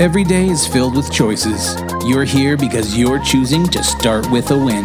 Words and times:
Every 0.00 0.22
day 0.22 0.46
is 0.46 0.64
filled 0.64 0.94
with 0.94 1.10
choices. 1.10 1.74
You're 2.06 2.22
here 2.22 2.56
because 2.56 2.96
you're 2.96 3.18
choosing 3.18 3.66
to 3.66 3.82
start 3.82 4.30
with 4.30 4.52
a 4.52 4.56
win. 4.56 4.84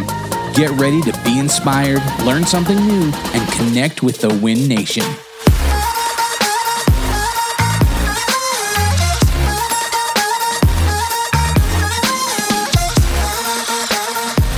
Get 0.56 0.72
ready 0.72 1.02
to 1.04 1.12
be 1.24 1.38
inspired, 1.38 2.02
learn 2.26 2.46
something 2.46 2.78
new, 2.78 3.12
and 3.14 3.52
connect 3.52 4.02
with 4.02 4.22
the 4.22 4.30
Win 4.42 4.68
Nation. 4.68 5.04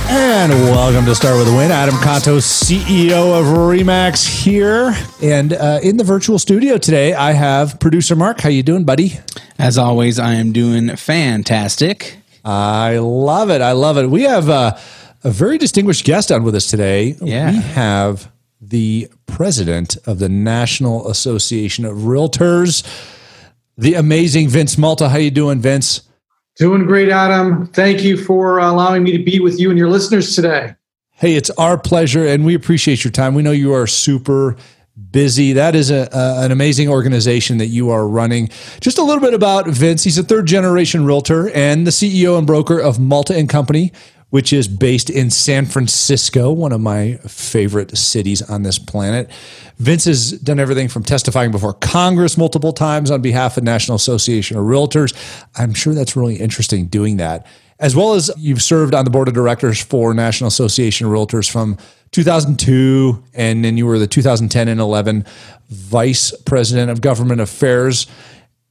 And 0.08 0.52
welcome 0.70 1.04
to 1.04 1.14
Start 1.14 1.36
with 1.36 1.52
a 1.52 1.54
Win. 1.54 1.70
Adam 1.70 1.96
Contos, 1.96 2.46
CEO 2.46 3.38
of 3.38 3.44
Remax 3.44 4.26
here. 4.26 4.96
And 5.22 5.52
uh, 5.52 5.80
in 5.82 5.98
the 5.98 6.04
virtual 6.04 6.38
studio 6.38 6.78
today, 6.78 7.12
I 7.12 7.32
have 7.32 7.78
producer 7.78 8.16
Mark. 8.16 8.40
How 8.40 8.48
you 8.48 8.62
doing, 8.62 8.84
buddy? 8.84 9.20
As 9.58 9.78
always, 9.78 10.18
I 10.18 10.34
am 10.34 10.52
doing 10.52 10.94
fantastic. 10.96 12.18
I 12.44 12.98
love 12.98 13.50
it. 13.50 13.60
I 13.60 13.72
love 13.72 13.96
it. 13.98 14.08
We 14.08 14.22
have 14.22 14.48
uh, 14.48 14.76
a 15.24 15.30
very 15.30 15.58
distinguished 15.58 16.04
guest 16.04 16.30
on 16.30 16.44
with 16.44 16.54
us 16.54 16.70
today. 16.70 17.16
Yeah. 17.20 17.50
We 17.50 17.56
have 17.58 18.30
the 18.60 19.08
president 19.26 19.96
of 20.06 20.18
the 20.18 20.28
National 20.28 21.08
Association 21.08 21.84
of 21.84 21.96
Realtors, 21.98 22.84
the 23.76 23.94
amazing 23.94 24.48
Vince 24.48 24.78
Malta. 24.78 25.08
How 25.08 25.18
you 25.18 25.30
doing, 25.30 25.60
Vince? 25.60 26.02
Doing 26.56 26.84
great, 26.86 27.10
Adam. 27.10 27.66
Thank 27.66 28.02
you 28.02 28.16
for 28.16 28.58
allowing 28.58 29.02
me 29.02 29.16
to 29.16 29.22
be 29.22 29.40
with 29.40 29.58
you 29.58 29.70
and 29.70 29.78
your 29.78 29.90
listeners 29.90 30.34
today. 30.34 30.74
Hey, 31.10 31.34
it's 31.34 31.50
our 31.50 31.78
pleasure, 31.78 32.26
and 32.26 32.44
we 32.44 32.54
appreciate 32.54 33.04
your 33.04 33.10
time. 33.10 33.34
We 33.34 33.42
know 33.42 33.50
you 33.50 33.72
are 33.72 33.86
super 33.86 34.56
busy. 35.10 35.52
That 35.52 35.74
is 35.74 35.90
a, 35.90 36.08
an 36.12 36.52
amazing 36.52 36.88
organization 36.88 37.58
that 37.58 37.66
you 37.66 37.90
are 37.90 38.06
running. 38.06 38.48
Just 38.80 38.98
a 38.98 39.02
little 39.02 39.20
bit 39.20 39.34
about 39.34 39.68
Vince. 39.68 40.04
He's 40.04 40.18
a 40.18 40.22
third 40.22 40.46
generation 40.46 41.04
realtor 41.04 41.50
and 41.50 41.86
the 41.86 41.90
CEO 41.90 42.38
and 42.38 42.46
broker 42.46 42.78
of 42.78 42.98
Malta 42.98 43.36
and 43.36 43.48
Company, 43.48 43.92
which 44.30 44.52
is 44.52 44.68
based 44.68 45.10
in 45.10 45.30
San 45.30 45.66
Francisco, 45.66 46.50
one 46.50 46.72
of 46.72 46.80
my 46.80 47.16
favorite 47.26 47.96
cities 47.96 48.42
on 48.42 48.62
this 48.62 48.78
planet. 48.78 49.30
Vince 49.78 50.06
has 50.06 50.32
done 50.32 50.58
everything 50.58 50.88
from 50.88 51.04
testifying 51.04 51.50
before 51.50 51.74
Congress 51.74 52.38
multiple 52.38 52.72
times 52.72 53.10
on 53.10 53.20
behalf 53.20 53.56
of 53.56 53.64
National 53.64 53.96
Association 53.96 54.56
of 54.56 54.64
Realtors. 54.64 55.14
I'm 55.56 55.74
sure 55.74 55.94
that's 55.94 56.16
really 56.16 56.36
interesting 56.36 56.86
doing 56.86 57.18
that. 57.18 57.46
As 57.78 57.94
well 57.94 58.14
as 58.14 58.30
you've 58.38 58.62
served 58.62 58.94
on 58.94 59.04
the 59.04 59.10
board 59.10 59.28
of 59.28 59.34
directors 59.34 59.82
for 59.82 60.14
National 60.14 60.48
Association 60.48 61.06
of 61.06 61.12
Realtors 61.12 61.50
from 61.50 61.76
2002, 62.12 63.22
and 63.34 63.64
then 63.64 63.76
you 63.76 63.84
were 63.86 63.98
the 63.98 64.06
2010 64.06 64.68
and 64.68 64.80
11 64.80 65.26
vice 65.68 66.34
president 66.46 66.90
of 66.90 67.00
government 67.00 67.40
affairs 67.40 68.06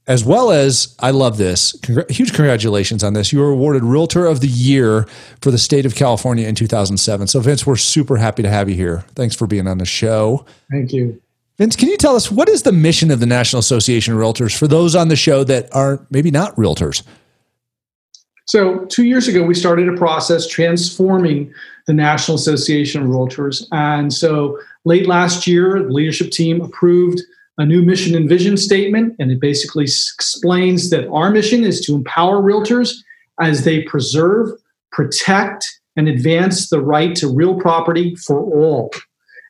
as 0.06 0.24
well 0.24 0.52
as 0.52 0.94
I 1.00 1.10
love 1.10 1.36
this. 1.36 1.76
Congr- 1.80 2.10
huge 2.10 2.32
congratulations 2.32 3.02
on 3.02 3.14
this. 3.14 3.32
You 3.32 3.40
were 3.40 3.50
awarded 3.50 3.82
Realtor 3.82 4.26
of 4.26 4.40
the 4.40 4.48
Year 4.48 5.06
for 5.40 5.50
the 5.50 5.58
state 5.58 5.84
of 5.84 5.94
California 5.94 6.46
in 6.46 6.54
2007. 6.54 7.26
So, 7.26 7.40
Vince, 7.40 7.66
we're 7.66 7.76
super 7.76 8.16
happy 8.16 8.42
to 8.42 8.48
have 8.48 8.68
you 8.68 8.76
here. 8.76 9.04
Thanks 9.14 9.34
for 9.34 9.46
being 9.46 9.66
on 9.66 9.78
the 9.78 9.84
show. 9.84 10.46
Thank 10.70 10.92
you. 10.92 11.20
Vince, 11.58 11.74
can 11.74 11.88
you 11.88 11.96
tell 11.96 12.14
us 12.14 12.30
what 12.30 12.48
is 12.48 12.62
the 12.62 12.72
mission 12.72 13.10
of 13.10 13.18
the 13.18 13.26
National 13.26 13.60
Association 13.60 14.14
of 14.14 14.20
Realtors 14.20 14.56
for 14.56 14.68
those 14.68 14.94
on 14.94 15.08
the 15.08 15.16
show 15.16 15.42
that 15.44 15.74
are 15.74 16.06
maybe 16.10 16.30
not 16.30 16.54
realtors? 16.56 17.02
So, 18.46 18.84
two 18.86 19.04
years 19.04 19.26
ago, 19.26 19.42
we 19.42 19.54
started 19.54 19.88
a 19.88 19.96
process 19.96 20.46
transforming 20.46 21.52
the 21.86 21.92
National 21.92 22.36
Association 22.36 23.02
of 23.02 23.08
Realtors. 23.08 23.64
And 23.72 24.12
so, 24.12 24.58
late 24.84 25.06
last 25.06 25.48
year, 25.48 25.82
the 25.82 25.92
leadership 25.92 26.30
team 26.30 26.60
approved 26.60 27.20
a 27.58 27.66
new 27.66 27.82
mission 27.82 28.14
and 28.14 28.28
vision 28.28 28.56
statement, 28.56 29.16
and 29.18 29.32
it 29.32 29.40
basically 29.40 29.84
explains 29.84 30.90
that 30.90 31.08
our 31.08 31.30
mission 31.30 31.64
is 31.64 31.80
to 31.86 31.94
empower 31.94 32.40
realtors 32.40 32.92
as 33.40 33.64
they 33.64 33.82
preserve, 33.82 34.50
protect, 34.92 35.66
and 35.96 36.08
advance 36.08 36.68
the 36.68 36.80
right 36.80 37.16
to 37.16 37.28
real 37.28 37.58
property 37.58 38.14
for 38.14 38.40
all. 38.40 38.92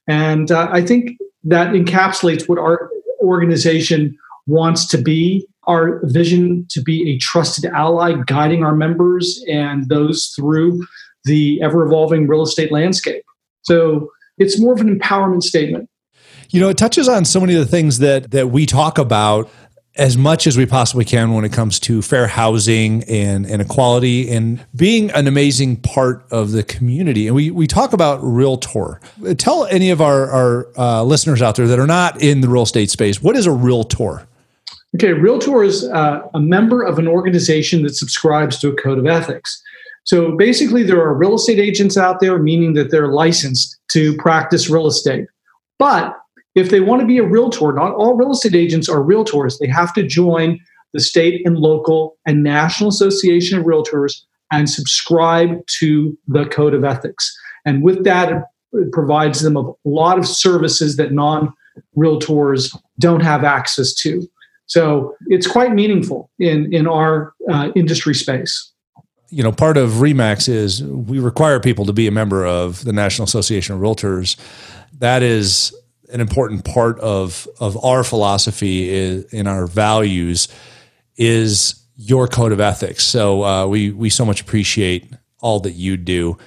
And 0.08 0.50
uh, 0.50 0.68
I 0.70 0.82
think 0.82 1.18
that 1.44 1.72
encapsulates 1.72 2.48
what 2.48 2.58
our 2.58 2.90
organization 3.20 4.16
wants 4.46 4.86
to 4.88 4.98
be 4.98 5.46
our 5.66 6.00
vision 6.04 6.66
to 6.70 6.80
be 6.80 7.10
a 7.10 7.18
trusted 7.18 7.64
ally 7.72 8.14
guiding 8.26 8.64
our 8.64 8.74
members 8.74 9.44
and 9.48 9.88
those 9.88 10.32
through 10.36 10.86
the 11.24 11.60
ever 11.62 11.84
evolving 11.84 12.28
real 12.28 12.42
estate 12.42 12.70
landscape. 12.70 13.22
So 13.62 14.10
it's 14.38 14.60
more 14.60 14.72
of 14.72 14.80
an 14.80 14.98
empowerment 14.98 15.42
statement. 15.42 15.88
You 16.50 16.60
know, 16.60 16.68
it 16.68 16.78
touches 16.78 17.08
on 17.08 17.24
so 17.24 17.40
many 17.40 17.54
of 17.54 17.60
the 17.60 17.66
things 17.66 17.98
that 17.98 18.30
that 18.30 18.48
we 18.50 18.66
talk 18.66 18.98
about 18.98 19.50
as 19.96 20.16
much 20.16 20.46
as 20.46 20.56
we 20.56 20.66
possibly 20.66 21.04
can 21.04 21.32
when 21.32 21.44
it 21.44 21.52
comes 21.52 21.80
to 21.80 22.02
fair 22.02 22.26
housing 22.26 23.02
and, 23.04 23.46
and 23.46 23.62
equality 23.62 24.30
and 24.30 24.64
being 24.74 25.10
an 25.12 25.26
amazing 25.26 25.76
part 25.76 26.26
of 26.30 26.52
the 26.52 26.62
community. 26.62 27.26
And 27.26 27.34
we, 27.34 27.50
we 27.50 27.66
talk 27.66 27.92
about 27.92 28.22
realtor. 28.22 29.00
Tell 29.38 29.64
any 29.66 29.90
of 29.90 30.02
our, 30.02 30.30
our 30.30 30.68
uh, 30.76 31.02
listeners 31.02 31.40
out 31.40 31.56
there 31.56 31.66
that 31.68 31.78
are 31.78 31.86
not 31.86 32.22
in 32.22 32.42
the 32.42 32.48
real 32.48 32.64
estate 32.64 32.90
space, 32.90 33.22
what 33.22 33.36
is 33.36 33.46
a 33.46 33.52
realtor? 33.52 34.28
Okay, 34.96 35.12
Realtor 35.12 35.62
is 35.62 35.84
uh, 35.84 36.22
a 36.32 36.40
member 36.40 36.82
of 36.82 36.98
an 36.98 37.06
organization 37.06 37.82
that 37.82 37.94
subscribes 37.94 38.58
to 38.60 38.68
a 38.70 38.76
code 38.76 38.98
of 38.98 39.06
ethics. 39.06 39.62
So 40.04 40.34
basically, 40.36 40.84
there 40.84 41.02
are 41.02 41.12
real 41.12 41.34
estate 41.34 41.58
agents 41.58 41.98
out 41.98 42.20
there, 42.20 42.38
meaning 42.38 42.72
that 42.74 42.90
they're 42.90 43.12
licensed 43.12 43.78
to 43.88 44.16
practice 44.16 44.70
real 44.70 44.86
estate. 44.86 45.26
But 45.78 46.16
if 46.54 46.70
they 46.70 46.80
want 46.80 47.00
to 47.00 47.06
be 47.06 47.18
a 47.18 47.24
realtor, 47.24 47.74
not 47.74 47.94
all 47.94 48.14
real 48.14 48.30
estate 48.30 48.54
agents 48.54 48.88
are 48.88 49.00
realtors. 49.00 49.58
They 49.58 49.66
have 49.66 49.92
to 49.94 50.02
join 50.02 50.58
the 50.94 51.00
state 51.00 51.46
and 51.46 51.58
local 51.58 52.16
and 52.24 52.42
national 52.42 52.88
association 52.88 53.58
of 53.58 53.66
realtors 53.66 54.22
and 54.50 54.70
subscribe 54.70 55.58
to 55.80 56.16
the 56.26 56.46
code 56.46 56.72
of 56.72 56.84
ethics. 56.84 57.36
And 57.66 57.82
with 57.82 58.04
that, 58.04 58.44
it 58.72 58.92
provides 58.92 59.42
them 59.42 59.56
a 59.58 59.72
lot 59.84 60.18
of 60.18 60.26
services 60.26 60.96
that 60.96 61.12
non 61.12 61.52
realtors 61.98 62.74
don't 62.98 63.22
have 63.22 63.44
access 63.44 63.92
to. 63.96 64.26
So 64.66 65.16
it's 65.28 65.46
quite 65.46 65.72
meaningful 65.72 66.30
in 66.38 66.72
in 66.72 66.86
our 66.86 67.34
uh, 67.50 67.70
industry 67.74 68.14
space. 68.14 68.72
You 69.30 69.42
know, 69.42 69.52
part 69.52 69.76
of 69.76 69.90
Remax 69.92 70.48
is 70.48 70.82
we 70.82 71.18
require 71.18 71.58
people 71.60 71.84
to 71.86 71.92
be 71.92 72.06
a 72.06 72.12
member 72.12 72.46
of 72.46 72.84
the 72.84 72.92
National 72.92 73.24
Association 73.24 73.74
of 73.74 73.80
Realtors. 73.80 74.36
That 74.98 75.22
is 75.22 75.74
an 76.12 76.20
important 76.20 76.64
part 76.64 76.98
of 77.00 77.48
of 77.58 77.82
our 77.84 78.04
philosophy 78.04 78.88
is, 78.88 79.24
in 79.32 79.46
our 79.46 79.66
values 79.66 80.48
is 81.16 81.82
your 81.96 82.28
code 82.28 82.52
of 82.52 82.60
ethics. 82.60 83.04
So 83.04 83.42
uh, 83.44 83.66
we 83.66 83.90
we 83.90 84.10
so 84.10 84.24
much 84.24 84.40
appreciate 84.40 85.12
all 85.40 85.60
that 85.60 85.72
you 85.72 85.96
do. 85.96 86.38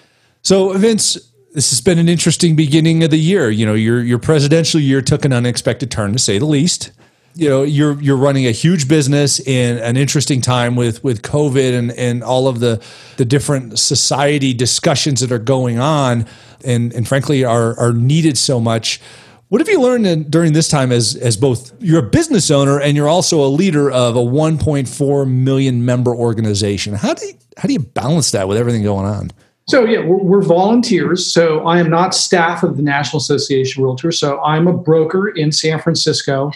So 0.41 0.78
Vince, 0.78 1.18
this 1.53 1.69
has 1.72 1.81
been 1.81 2.00
an 2.00 2.08
interesting 2.08 2.56
beginning 2.56 3.03
of 3.03 3.12
the 3.12 3.19
year. 3.19 3.50
You 3.50 3.66
know, 3.66 3.74
your 3.74 4.02
your 4.02 4.19
presidential 4.19 4.79
year 4.79 5.02
took 5.02 5.25
an 5.25 5.34
unexpected 5.34 5.91
turn, 5.91 6.13
to 6.13 6.19
say 6.19 6.38
the 6.38 6.46
least 6.46 6.91
you 7.35 7.50
know 7.50 7.63
you're 7.63 8.00
you're 8.01 8.17
running 8.17 8.47
a 8.47 8.51
huge 8.51 8.88
business 8.88 9.40
in 9.40 9.78
an 9.79 9.97
interesting 9.97 10.41
time 10.41 10.75
with 10.75 11.03
with 11.03 11.22
covid 11.22 11.78
and 11.78 11.91
and 11.91 12.23
all 12.23 12.47
of 12.47 12.59
the 12.59 12.81
the 13.17 13.25
different 13.25 13.79
society 13.79 14.53
discussions 14.53 15.22
that 15.22 15.31
are 15.31 15.40
going 15.40 15.79
on. 15.79 16.25
And 16.66 16.91
and 16.94 17.07
frankly 17.07 17.45
are 17.45 17.79
are 17.79 17.94
needed 17.94 18.38
so 18.38 18.59
much. 18.59 19.00
What 19.47 19.62
have 19.62 19.69
you 19.69 19.81
learned 19.81 20.06
in, 20.06 20.29
during 20.29 20.53
this 20.53 20.67
time 20.67 20.91
as 20.91 21.16
as 21.16 21.38
both 21.38 21.72
you're 21.81 22.06
a 22.06 22.09
business 22.09 22.51
owner 22.51 22.79
and 22.79 22.97
you're 22.97 23.07
also 23.07 23.44
a 23.44 23.47
leader 23.47 23.90
of 23.90 24.16
a 24.16 24.19
1.4 24.19 25.28
million 25.28 25.85
member 25.85 26.13
organization? 26.13 26.96
How 26.96 27.13
do 27.13 27.25
you 27.25 27.34
how 27.57 27.67
do 27.67 27.73
you 27.73 27.79
balance 27.79 28.31
that 28.31 28.47
with 28.47 28.57
everything 28.57 28.84
going 28.84 29.06
on? 29.06 29.31
So 29.69 29.85
yeah, 29.85 30.00
we're, 30.00 30.17
we're, 30.17 30.41
volunteers. 30.41 31.31
So 31.31 31.59
I 31.67 31.79
am 31.79 31.91
not 31.91 32.16
staff 32.16 32.63
of 32.63 32.75
the 32.75 32.81
National 32.81 33.19
Association 33.19 33.84
of 33.84 33.88
Realtors. 33.88 34.16
So 34.16 34.41
I'm 34.41 34.67
a 34.67 34.73
broker 34.73 35.29
in 35.29 35.51
San 35.51 35.79
Francisco, 35.79 36.51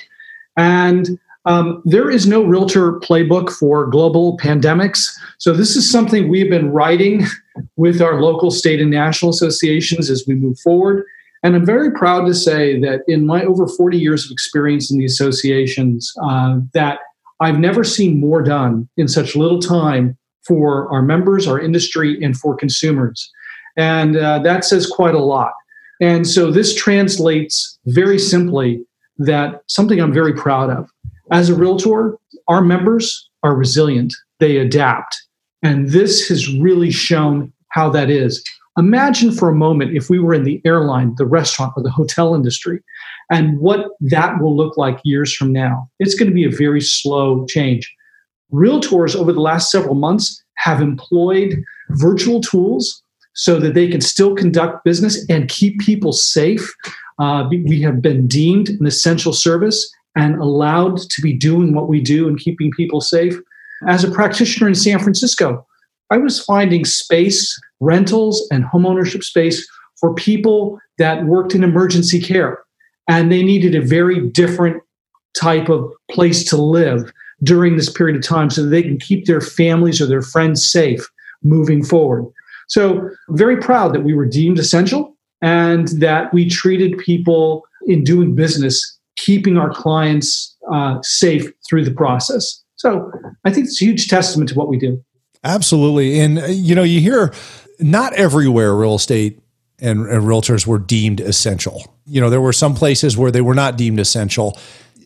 and 0.57 1.19
um, 1.45 1.81
there 1.85 2.09
is 2.09 2.25
no 2.25 2.43
realtor 2.43 2.93
playbook 2.99 3.51
for 3.51 3.85
global 3.87 4.37
pandemics. 4.37 5.09
So, 5.39 5.53
this 5.53 5.75
is 5.75 5.91
something 5.91 6.29
we've 6.29 6.49
been 6.49 6.71
writing 6.71 7.25
with 7.75 8.01
our 8.01 8.21
local, 8.21 8.49
state, 8.49 8.79
and 8.79 8.89
national 8.89 9.31
associations 9.31 10.09
as 10.09 10.25
we 10.27 10.35
move 10.35 10.57
forward. 10.59 11.05
And 11.43 11.55
I'm 11.55 11.65
very 11.65 11.91
proud 11.91 12.25
to 12.27 12.33
say 12.33 12.79
that 12.79 13.01
in 13.07 13.25
my 13.25 13.43
over 13.43 13.67
40 13.67 13.97
years 13.97 14.25
of 14.25 14.31
experience 14.31 14.89
in 14.89 14.97
the 14.97 15.05
associations, 15.05 16.13
uh, 16.23 16.59
that 16.73 16.99
I've 17.41 17.59
never 17.59 17.83
seen 17.83 18.21
more 18.21 18.41
done 18.41 18.87
in 18.95 19.09
such 19.09 19.35
little 19.35 19.59
time 19.59 20.17
for 20.47 20.89
our 20.89 21.01
members, 21.01 21.45
our 21.45 21.59
industry, 21.59 22.23
and 22.23 22.37
for 22.37 22.55
consumers. 22.55 23.29
And 23.75 24.15
uh, 24.15 24.39
that 24.39 24.63
says 24.63 24.87
quite 24.87 25.15
a 25.15 25.19
lot. 25.19 25.51
And 25.99 26.25
so 26.27 26.51
this 26.51 26.73
translates 26.73 27.77
very 27.87 28.19
simply 28.19 28.85
that 29.17 29.61
something 29.67 29.99
I'm 29.99 30.13
very 30.13 30.33
proud 30.33 30.69
of. 30.69 30.89
As 31.31 31.49
a 31.49 31.55
realtor, 31.55 32.17
our 32.47 32.61
members 32.61 33.29
are 33.43 33.55
resilient, 33.55 34.13
they 34.39 34.57
adapt. 34.57 35.21
And 35.61 35.89
this 35.89 36.27
has 36.27 36.53
really 36.55 36.91
shown 36.91 37.51
how 37.69 37.89
that 37.89 38.09
is. 38.09 38.43
Imagine 38.77 39.31
for 39.31 39.49
a 39.49 39.55
moment 39.55 39.95
if 39.95 40.09
we 40.09 40.19
were 40.19 40.33
in 40.33 40.43
the 40.43 40.61
airline, 40.65 41.13
the 41.17 41.25
restaurant, 41.25 41.73
or 41.77 41.83
the 41.83 41.91
hotel 41.91 42.33
industry, 42.33 42.79
and 43.31 43.59
what 43.59 43.87
that 44.01 44.41
will 44.41 44.55
look 44.55 44.77
like 44.77 44.99
years 45.03 45.33
from 45.33 45.51
now. 45.51 45.87
It's 45.99 46.15
going 46.15 46.29
to 46.29 46.35
be 46.35 46.43
a 46.43 46.49
very 46.49 46.81
slow 46.81 47.45
change. 47.45 47.93
realtors 48.51 49.15
over 49.15 49.33
the 49.33 49.41
last 49.41 49.71
several 49.71 49.95
months 49.95 50.43
have 50.55 50.81
employed 50.81 51.55
virtual 51.91 52.41
tools 52.41 53.01
so 53.33 53.59
that 53.59 53.73
they 53.73 53.87
can 53.87 54.01
still 54.01 54.35
conduct 54.35 54.83
business 54.83 55.25
and 55.29 55.49
keep 55.49 55.79
people 55.79 56.13
safe. 56.13 56.73
Uh, 57.19 57.47
we 57.49 57.81
have 57.81 58.01
been 58.01 58.27
deemed 58.27 58.69
an 58.69 58.85
essential 58.85 59.33
service 59.33 59.91
and 60.15 60.35
allowed 60.35 60.97
to 60.97 61.21
be 61.21 61.33
doing 61.33 61.73
what 61.73 61.87
we 61.87 62.01
do 62.01 62.27
and 62.27 62.39
keeping 62.39 62.71
people 62.71 63.01
safe. 63.01 63.35
As 63.87 64.03
a 64.03 64.11
practitioner 64.11 64.67
in 64.67 64.75
San 64.75 64.99
Francisco, 64.99 65.65
I 66.09 66.17
was 66.17 66.43
finding 66.43 66.85
space, 66.85 67.59
rentals, 67.79 68.47
and 68.51 68.63
homeownership 68.63 69.23
space 69.23 69.67
for 69.99 70.13
people 70.13 70.79
that 70.97 71.25
worked 71.25 71.55
in 71.55 71.63
emergency 71.63 72.21
care. 72.21 72.59
And 73.07 73.31
they 73.31 73.43
needed 73.43 73.75
a 73.75 73.81
very 73.81 74.29
different 74.29 74.81
type 75.35 75.69
of 75.69 75.91
place 76.11 76.43
to 76.49 76.57
live 76.57 77.11
during 77.43 77.75
this 77.75 77.91
period 77.91 78.15
of 78.15 78.23
time 78.23 78.49
so 78.49 78.63
that 78.63 78.69
they 78.69 78.83
can 78.83 78.99
keep 78.99 79.25
their 79.25 79.41
families 79.41 79.99
or 79.99 80.05
their 80.05 80.21
friends 80.21 80.69
safe 80.69 81.05
moving 81.43 81.83
forward. 81.83 82.25
So, 82.69 83.09
very 83.29 83.57
proud 83.57 83.93
that 83.93 84.03
we 84.03 84.13
were 84.13 84.25
deemed 84.25 84.59
essential 84.59 85.12
and 85.43 85.89
that 85.99 86.33
we 86.33 86.49
treated 86.49 86.97
people 86.97 87.63
in 87.85 88.03
doing 88.03 88.33
business, 88.33 88.97
keeping 89.17 89.57
our 89.57 89.69
clients 89.69 90.55
uh, 90.71 90.97
safe 91.03 91.51
through 91.69 91.83
the 91.83 91.93
process. 91.93 92.63
So, 92.77 93.11
I 93.45 93.51
think 93.51 93.67
it's 93.67 93.81
a 93.81 93.85
huge 93.85 94.07
testament 94.07 94.49
to 94.49 94.55
what 94.55 94.69
we 94.69 94.77
do. 94.77 95.03
Absolutely. 95.43 96.19
And, 96.19 96.39
uh, 96.39 96.45
you 96.45 96.73
know, 96.73 96.83
you 96.83 97.01
hear 97.01 97.33
not 97.79 98.13
everywhere 98.13 98.73
real 98.73 98.95
estate 98.95 99.39
and, 99.79 100.07
and 100.07 100.23
realtors 100.23 100.65
were 100.65 100.79
deemed 100.79 101.19
essential. 101.19 101.93
You 102.05 102.21
know, 102.21 102.29
there 102.29 102.41
were 102.41 102.53
some 102.53 102.73
places 102.73 103.17
where 103.17 103.31
they 103.31 103.41
were 103.41 103.53
not 103.53 103.77
deemed 103.77 103.99
essential 103.99 104.57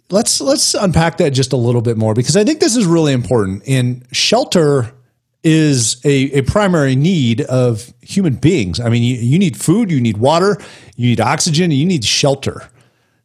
let's 0.09 0.39
let's 0.39 0.73
unpack 0.73 1.17
that 1.17 1.31
just 1.31 1.53
a 1.53 1.57
little 1.57 1.81
bit 1.81 1.97
more 1.97 2.13
because 2.13 2.37
I 2.37 2.43
think 2.43 2.59
this 2.59 2.75
is 2.75 2.85
really 2.85 3.13
important. 3.13 3.63
In 3.65 4.05
shelter 4.11 4.93
is 5.49 6.01
a, 6.03 6.39
a 6.39 6.41
primary 6.41 6.94
need 6.94 7.39
of 7.41 7.94
human 8.01 8.33
beings. 8.33 8.81
I 8.81 8.89
mean, 8.89 9.01
you, 9.01 9.15
you 9.15 9.39
need 9.39 9.55
food, 9.55 9.89
you 9.89 10.01
need 10.01 10.17
water, 10.17 10.57
you 10.97 11.07
need 11.07 11.21
oxygen, 11.21 11.71
you 11.71 11.85
need 11.85 12.03
shelter 12.03 12.67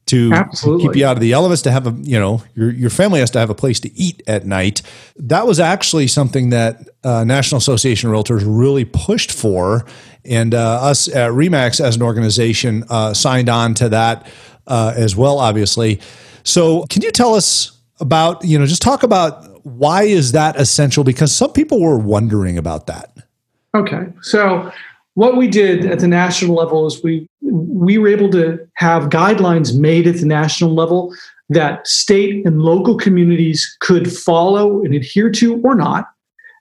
to 0.06 0.32
Absolutely. 0.32 0.86
keep 0.86 0.96
you 0.96 1.04
out 1.04 1.16
of 1.16 1.20
the 1.20 1.32
elements, 1.32 1.62
to 1.62 1.72
have 1.72 1.88
a, 1.88 1.90
you 2.02 2.20
know, 2.20 2.40
your, 2.54 2.70
your 2.70 2.90
family 2.90 3.18
has 3.18 3.30
to 3.32 3.40
have 3.40 3.50
a 3.50 3.56
place 3.56 3.80
to 3.80 3.92
eat 3.94 4.22
at 4.28 4.46
night. 4.46 4.82
That 5.16 5.48
was 5.48 5.58
actually 5.58 6.06
something 6.06 6.50
that 6.50 6.88
uh, 7.02 7.24
National 7.24 7.58
Association 7.58 8.08
of 8.08 8.14
Realtors 8.14 8.44
really 8.46 8.84
pushed 8.84 9.32
for. 9.32 9.84
And 10.24 10.54
uh, 10.54 10.78
us 10.80 11.08
at 11.08 11.32
REMAX 11.32 11.84
as 11.84 11.96
an 11.96 12.02
organization 12.02 12.84
uh, 12.88 13.14
signed 13.14 13.48
on 13.48 13.74
to 13.74 13.88
that 13.88 14.30
uh, 14.68 14.94
as 14.96 15.16
well, 15.16 15.40
obviously. 15.40 16.00
So, 16.44 16.84
can 16.88 17.02
you 17.02 17.10
tell 17.10 17.34
us 17.34 17.80
about, 17.98 18.44
you 18.44 18.60
know, 18.60 18.66
just 18.66 18.82
talk 18.82 19.02
about 19.02 19.51
why 19.64 20.04
is 20.04 20.32
that 20.32 20.56
essential? 20.56 21.04
Because 21.04 21.34
some 21.34 21.52
people 21.52 21.80
were 21.80 21.98
wondering 21.98 22.58
about 22.58 22.86
that. 22.86 23.16
Okay. 23.74 24.06
So, 24.22 24.72
what 25.14 25.36
we 25.36 25.46
did 25.46 25.84
at 25.84 25.98
the 25.98 26.08
national 26.08 26.54
level 26.54 26.86
is 26.86 27.02
we 27.02 27.26
we 27.40 27.98
were 27.98 28.08
able 28.08 28.30
to 28.30 28.58
have 28.74 29.04
guidelines 29.04 29.78
made 29.78 30.06
at 30.06 30.16
the 30.16 30.26
national 30.26 30.74
level 30.74 31.14
that 31.48 31.86
state 31.86 32.46
and 32.46 32.62
local 32.62 32.96
communities 32.96 33.76
could 33.80 34.10
follow 34.10 34.82
and 34.84 34.94
adhere 34.94 35.30
to 35.30 35.60
or 35.62 35.74
not. 35.74 36.08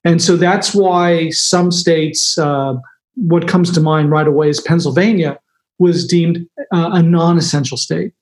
And 0.04 0.22
so 0.22 0.36
that's 0.36 0.74
why 0.74 1.30
some 1.30 1.72
states, 1.72 2.38
uh, 2.38 2.76
what 3.16 3.48
comes 3.48 3.72
to 3.72 3.82
mind 3.82 4.10
right 4.10 4.28
away 4.28 4.50
is 4.50 4.60
Pennsylvania, 4.60 5.40
was 5.80 6.08
deemed 6.08 6.46
uh, 6.74 6.90
a 6.94 7.02
non 7.02 7.38
essential 7.38 7.78
state. 7.78 8.14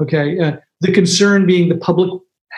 Okay. 0.00 0.38
Uh, 0.40 0.56
the 0.80 0.92
concern 0.92 1.46
being 1.46 1.68
the 1.68 1.76
public 1.76 2.10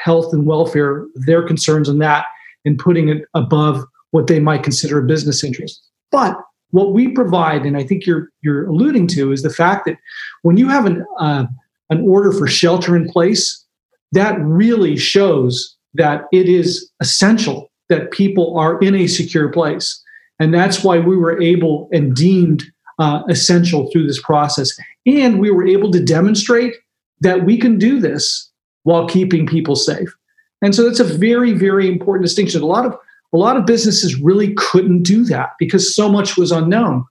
health 0.06 0.32
and 0.32 0.46
welfare, 0.46 1.04
their 1.16 1.42
concerns 1.42 1.88
on 1.88 1.98
that, 1.98 2.26
and 2.64 2.78
putting 2.78 3.08
it 3.08 3.24
above 3.34 3.84
what 4.12 4.28
they 4.28 4.38
might 4.38 4.62
consider 4.62 4.98
a 4.98 5.06
business 5.06 5.42
interest. 5.42 5.82
But 6.12 6.38
what 6.70 6.92
we 6.92 7.08
provide, 7.08 7.66
and 7.66 7.76
I 7.76 7.82
think 7.82 8.06
you're 8.06 8.30
you're 8.42 8.66
alluding 8.68 9.08
to, 9.08 9.32
is 9.32 9.42
the 9.42 9.50
fact 9.50 9.84
that 9.86 9.98
when 10.42 10.56
you 10.56 10.68
have 10.68 10.86
an 10.86 11.04
uh, 11.18 11.46
an 11.90 12.08
order 12.08 12.32
for 12.32 12.46
shelter 12.46 12.96
in 12.96 13.08
place, 13.08 13.64
that 14.12 14.40
really 14.40 14.96
shows 14.96 15.76
that 15.94 16.24
it 16.32 16.48
is 16.48 16.90
essential 17.00 17.70
that 17.88 18.10
people 18.10 18.58
are 18.58 18.78
in 18.80 18.94
a 18.94 19.06
secure 19.06 19.48
place, 19.48 20.00
and 20.38 20.54
that's 20.54 20.84
why 20.84 20.98
we 20.98 21.16
were 21.16 21.40
able 21.42 21.88
and 21.92 22.14
deemed 22.14 22.64
uh, 22.98 23.22
essential 23.28 23.90
through 23.90 24.06
this 24.06 24.22
process, 24.22 24.70
and 25.04 25.40
we 25.40 25.50
were 25.50 25.66
able 25.66 25.90
to 25.90 26.02
demonstrate 26.02 26.74
that 27.20 27.44
we 27.44 27.58
can 27.58 27.78
do 27.78 27.98
this 27.98 28.52
while 28.86 29.08
keeping 29.08 29.46
people 29.46 29.74
safe. 29.74 30.14
And 30.62 30.74
so 30.74 30.84
that's 30.84 31.00
a 31.00 31.04
very, 31.04 31.52
very 31.52 31.88
important 31.88 32.24
distinction. 32.24 32.62
A 32.62 32.66
lot 32.66 32.86
of 32.86 32.96
a 33.32 33.36
lot 33.36 33.56
of 33.56 33.66
businesses 33.66 34.20
really 34.20 34.54
couldn't 34.54 35.02
do 35.02 35.24
that 35.24 35.50
because 35.58 35.94
so 35.94 36.08
much 36.08 36.36
was 36.36 36.52
unknown. 36.52 37.04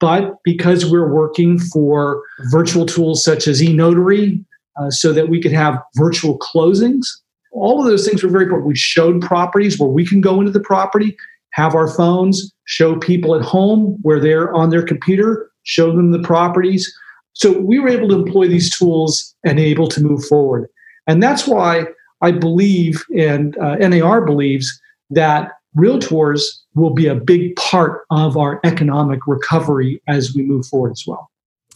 But 0.00 0.38
because 0.42 0.90
we're 0.90 1.12
working 1.12 1.58
for 1.58 2.22
virtual 2.50 2.86
tools 2.86 3.22
such 3.22 3.46
as 3.46 3.60
eNotary, 3.60 4.42
uh, 4.80 4.90
so 4.90 5.12
that 5.12 5.28
we 5.28 5.40
could 5.40 5.52
have 5.52 5.82
virtual 5.96 6.38
closings, 6.38 7.06
all 7.52 7.80
of 7.80 7.86
those 7.86 8.06
things 8.06 8.22
were 8.22 8.30
very 8.30 8.44
important. 8.44 8.68
We 8.68 8.76
showed 8.76 9.20
properties 9.20 9.78
where 9.78 9.90
we 9.90 10.06
can 10.06 10.22
go 10.22 10.40
into 10.40 10.52
the 10.52 10.60
property, 10.60 11.16
have 11.52 11.74
our 11.74 11.88
phones, 11.88 12.52
show 12.64 12.96
people 12.96 13.34
at 13.34 13.42
home 13.42 13.98
where 14.02 14.20
they're 14.20 14.54
on 14.54 14.70
their 14.70 14.82
computer, 14.82 15.50
show 15.64 15.94
them 15.94 16.12
the 16.12 16.20
properties. 16.20 16.90
So 17.34 17.60
we 17.60 17.78
were 17.78 17.88
able 17.90 18.08
to 18.08 18.14
employ 18.14 18.48
these 18.48 18.74
tools 18.76 19.34
and 19.44 19.60
able 19.60 19.88
to 19.88 20.02
move 20.02 20.24
forward. 20.24 20.68
And 21.08 21.22
that's 21.22 21.48
why 21.48 21.86
I 22.20 22.30
believe, 22.30 23.02
and 23.16 23.56
uh, 23.58 23.76
NAR 23.76 24.24
believes, 24.24 24.80
that 25.10 25.52
realtors 25.76 26.42
will 26.74 26.92
be 26.94 27.06
a 27.06 27.14
big 27.14 27.56
part 27.56 28.04
of 28.10 28.36
our 28.36 28.60
economic 28.64 29.26
recovery 29.26 30.02
as 30.06 30.34
we 30.34 30.42
move 30.42 30.66
forward 30.66 30.92
as 30.92 31.04
well. 31.06 31.30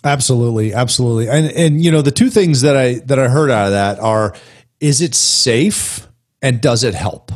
Absolutely, 0.05 0.75
absolutely. 0.75 1.29
And 1.29 1.47
and 1.53 1.85
you 1.85 1.91
know 1.91 2.03
the 2.03 2.11
two 2.11 2.29
things 2.29 2.63
that 2.63 2.77
I 2.77 2.95
that 3.07 3.19
I 3.19 3.29
heard 3.29 3.51
out 3.51 3.67
of 3.67 3.73
that 3.73 4.01
are 4.01 4.35
is 4.81 5.01
it 5.01 5.15
safe 5.15 6.09
and 6.41 6.61
does 6.61 6.83
it 6.83 6.95
help? 6.95 7.31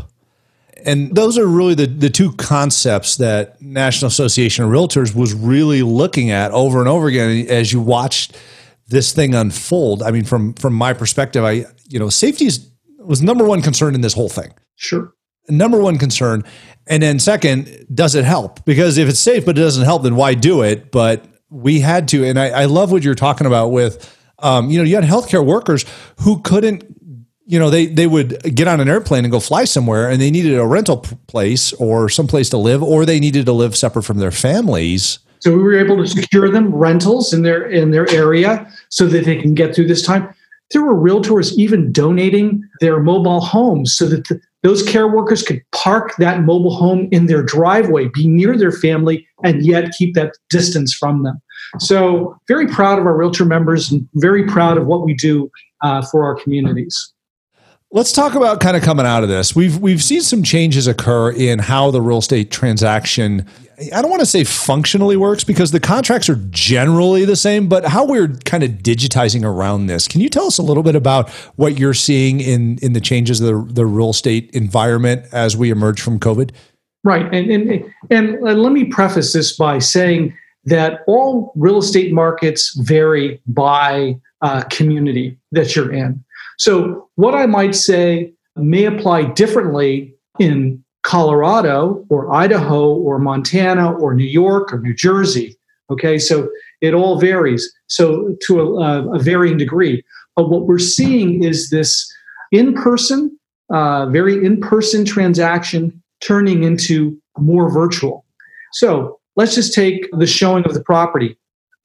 And 0.84 1.14
those 1.14 1.38
are 1.38 1.46
really 1.46 1.74
the, 1.74 1.86
the 1.86 2.10
two 2.10 2.32
concepts 2.34 3.16
that 3.16 3.60
National 3.62 4.08
Association 4.08 4.64
of 4.64 4.70
Realtors 4.70 5.14
was 5.14 5.32
really 5.34 5.82
looking 5.82 6.30
at 6.30 6.52
over 6.52 6.80
and 6.80 6.88
over 6.88 7.08
again 7.08 7.46
as 7.48 7.72
you 7.72 7.80
watched 7.80 8.36
this 8.88 9.12
thing 9.12 9.34
unfold. 9.34 10.02
I 10.02 10.10
mean, 10.10 10.24
from 10.24 10.54
from 10.54 10.74
my 10.74 10.92
perspective, 10.92 11.44
I 11.44 11.66
you 11.88 11.98
know 11.98 12.08
safety 12.08 12.46
is 12.46 12.70
was 12.98 13.22
number 13.22 13.44
one 13.44 13.62
concern 13.62 13.94
in 13.94 14.00
this 14.00 14.14
whole 14.14 14.28
thing. 14.28 14.52
Sure. 14.76 15.12
Number 15.48 15.80
one 15.80 15.96
concern, 15.96 16.42
and 16.88 17.02
then 17.02 17.20
second, 17.20 17.86
does 17.94 18.16
it 18.16 18.24
help? 18.24 18.64
Because 18.64 18.98
if 18.98 19.08
it's 19.08 19.20
safe 19.20 19.44
but 19.44 19.56
it 19.56 19.60
doesn't 19.60 19.84
help, 19.84 20.02
then 20.02 20.16
why 20.16 20.34
do 20.34 20.62
it? 20.62 20.90
But 20.90 21.24
we 21.50 21.78
had 21.78 22.08
to, 22.08 22.24
and 22.24 22.38
I, 22.38 22.48
I 22.48 22.64
love 22.64 22.90
what 22.90 23.04
you're 23.04 23.14
talking 23.14 23.46
about 23.46 23.68
with. 23.68 24.12
Um, 24.40 24.68
you 24.68 24.76
know, 24.76 24.84
you 24.84 24.96
had 24.96 25.04
healthcare 25.04 25.44
workers 25.44 25.86
who 26.18 26.42
couldn't 26.42 26.84
you 27.46 27.60
know, 27.60 27.70
they 27.70 27.86
they 27.86 28.08
would 28.08 28.54
get 28.54 28.66
on 28.66 28.80
an 28.80 28.88
airplane 28.88 29.24
and 29.24 29.30
go 29.30 29.38
fly 29.38 29.64
somewhere, 29.64 30.10
and 30.10 30.20
they 30.20 30.30
needed 30.32 30.58
a 30.58 30.66
rental 30.66 30.98
place 31.28 31.72
or 31.74 32.08
some 32.08 32.26
place 32.26 32.48
to 32.50 32.58
live, 32.58 32.82
or 32.82 33.06
they 33.06 33.20
needed 33.20 33.46
to 33.46 33.52
live 33.52 33.76
separate 33.76 34.02
from 34.02 34.18
their 34.18 34.32
families. 34.32 35.20
So 35.46 35.56
we 35.56 35.62
were 35.62 35.78
able 35.78 35.96
to 35.98 36.08
secure 36.08 36.50
them 36.50 36.74
rentals 36.74 37.32
in 37.32 37.42
their 37.42 37.62
in 37.66 37.92
their 37.92 38.10
area 38.10 38.68
so 38.88 39.06
that 39.06 39.24
they 39.24 39.40
can 39.40 39.54
get 39.54 39.76
through 39.76 39.86
this 39.86 40.04
time. 40.04 40.28
There 40.72 40.82
were 40.82 40.96
realtors 40.96 41.52
even 41.52 41.92
donating 41.92 42.68
their 42.80 42.98
mobile 42.98 43.38
homes 43.38 43.96
so 43.96 44.08
that 44.08 44.26
the, 44.26 44.40
those 44.64 44.82
care 44.82 45.06
workers 45.06 45.44
could 45.44 45.62
park 45.70 46.16
that 46.18 46.42
mobile 46.42 46.74
home 46.74 47.06
in 47.12 47.26
their 47.26 47.44
driveway, 47.44 48.08
be 48.08 48.26
near 48.26 48.58
their 48.58 48.72
family, 48.72 49.24
and 49.44 49.64
yet 49.64 49.92
keep 49.96 50.16
that 50.16 50.32
distance 50.50 50.92
from 50.92 51.22
them. 51.22 51.40
So, 51.78 52.36
very 52.48 52.66
proud 52.66 52.98
of 52.98 53.06
our 53.06 53.16
realtor 53.16 53.44
members 53.44 53.92
and 53.92 54.08
very 54.14 54.48
proud 54.48 54.76
of 54.76 54.88
what 54.88 55.04
we 55.04 55.14
do 55.14 55.48
uh, 55.80 56.02
for 56.02 56.24
our 56.24 56.34
communities. 56.34 57.12
Let's 57.92 58.10
talk 58.10 58.34
about 58.34 58.58
kind 58.58 58.76
of 58.76 58.82
coming 58.82 59.06
out 59.06 59.22
of 59.22 59.28
this. 59.28 59.54
We've 59.54 59.78
we've 59.78 60.02
seen 60.02 60.22
some 60.22 60.42
changes 60.42 60.88
occur 60.88 61.30
in 61.30 61.60
how 61.60 61.92
the 61.92 62.02
real 62.02 62.18
estate 62.18 62.50
transaction 62.50 63.46
I 63.92 64.00
don't 64.00 64.10
want 64.10 64.20
to 64.20 64.26
say 64.26 64.42
functionally 64.44 65.16
works 65.16 65.44
because 65.44 65.70
the 65.70 65.80
contracts 65.80 66.30
are 66.30 66.36
generally 66.50 67.24
the 67.26 67.36
same, 67.36 67.68
but 67.68 67.84
how 67.84 68.06
we're 68.06 68.28
kind 68.44 68.62
of 68.62 68.70
digitizing 68.70 69.44
around 69.44 69.86
this. 69.86 70.08
Can 70.08 70.22
you 70.22 70.30
tell 70.30 70.46
us 70.46 70.56
a 70.56 70.62
little 70.62 70.82
bit 70.82 70.96
about 70.96 71.28
what 71.56 71.78
you're 71.78 71.94
seeing 71.94 72.40
in 72.40 72.78
in 72.78 72.94
the 72.94 73.00
changes 73.00 73.40
of 73.40 73.46
the, 73.68 73.74
the 73.74 73.86
real 73.86 74.10
estate 74.10 74.50
environment 74.54 75.26
as 75.32 75.56
we 75.56 75.70
emerge 75.70 76.00
from 76.00 76.18
COVID? 76.18 76.52
Right. 77.04 77.32
And 77.34 77.50
and 77.50 77.92
and 78.10 78.40
let 78.40 78.72
me 78.72 78.84
preface 78.84 79.32
this 79.32 79.56
by 79.56 79.78
saying 79.78 80.34
that 80.64 81.00
all 81.06 81.52
real 81.54 81.78
estate 81.78 82.12
markets 82.12 82.74
vary 82.80 83.40
by 83.46 84.18
uh, 84.42 84.62
community 84.70 85.38
that 85.52 85.76
you're 85.76 85.92
in. 85.92 86.24
So, 86.58 87.08
what 87.16 87.34
I 87.34 87.46
might 87.46 87.74
say 87.74 88.32
may 88.56 88.84
apply 88.84 89.24
differently 89.32 90.14
in 90.38 90.82
Colorado 91.06 92.04
or 92.08 92.32
Idaho 92.32 92.92
or 92.94 93.18
Montana 93.18 93.92
or 93.92 94.14
New 94.14 94.24
York 94.24 94.72
or 94.72 94.80
New 94.80 94.94
Jersey. 94.94 95.56
Okay, 95.88 96.18
so 96.18 96.48
it 96.80 96.94
all 96.94 97.18
varies. 97.20 97.72
So, 97.86 98.36
to 98.46 98.78
a, 98.78 99.14
a 99.14 99.18
varying 99.20 99.56
degree. 99.56 100.02
But 100.34 100.50
what 100.50 100.66
we're 100.66 100.80
seeing 100.80 101.44
is 101.44 101.70
this 101.70 102.12
in 102.50 102.74
person 102.74 103.36
uh, 103.70 104.06
very 104.06 104.44
in 104.44 104.60
person 104.60 105.04
transaction 105.04 106.02
turning 106.20 106.62
into 106.62 107.16
more 107.38 107.70
virtual. 107.70 108.24
So 108.72 109.18
let's 109.36 109.54
just 109.54 109.74
take 109.74 110.08
the 110.12 110.26
showing 110.26 110.64
of 110.64 110.74
the 110.74 110.82
property, 110.82 111.36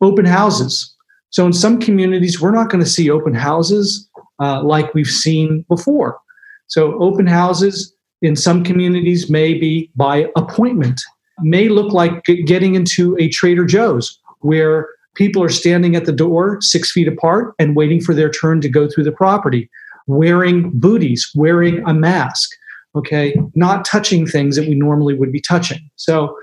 open 0.01 0.25
houses. 0.25 0.95
So 1.29 1.45
in 1.45 1.53
some 1.53 1.79
communities, 1.79 2.41
we're 2.41 2.51
not 2.51 2.69
going 2.69 2.83
to 2.83 2.89
see 2.89 3.09
open 3.09 3.33
houses 3.33 4.09
uh, 4.39 4.63
like 4.63 4.93
we've 4.93 5.07
seen 5.07 5.65
before. 5.69 6.19
So 6.67 7.01
open 7.01 7.27
houses 7.27 7.93
in 8.21 8.35
some 8.35 8.63
communities 8.63 9.29
may 9.29 9.53
be 9.53 9.89
by 9.95 10.27
appointment, 10.35 11.01
may 11.39 11.69
look 11.69 11.91
like 11.91 12.23
getting 12.45 12.75
into 12.75 13.17
a 13.19 13.29
Trader 13.29 13.65
Joe's 13.65 14.19
where 14.39 14.89
people 15.15 15.43
are 15.43 15.49
standing 15.49 15.95
at 15.95 16.05
the 16.05 16.11
door 16.11 16.59
six 16.61 16.91
feet 16.91 17.07
apart 17.07 17.53
and 17.59 17.75
waiting 17.75 18.01
for 18.01 18.13
their 18.13 18.29
turn 18.29 18.61
to 18.61 18.69
go 18.69 18.87
through 18.87 19.03
the 19.03 19.11
property, 19.11 19.69
wearing 20.07 20.71
booties, 20.79 21.29
wearing 21.35 21.83
a 21.87 21.93
mask, 21.93 22.51
okay, 22.95 23.35
not 23.55 23.85
touching 23.85 24.25
things 24.25 24.55
that 24.55 24.67
we 24.67 24.75
normally 24.75 25.13
would 25.13 25.31
be 25.31 25.41
touching. 25.41 25.79
So 25.95 26.37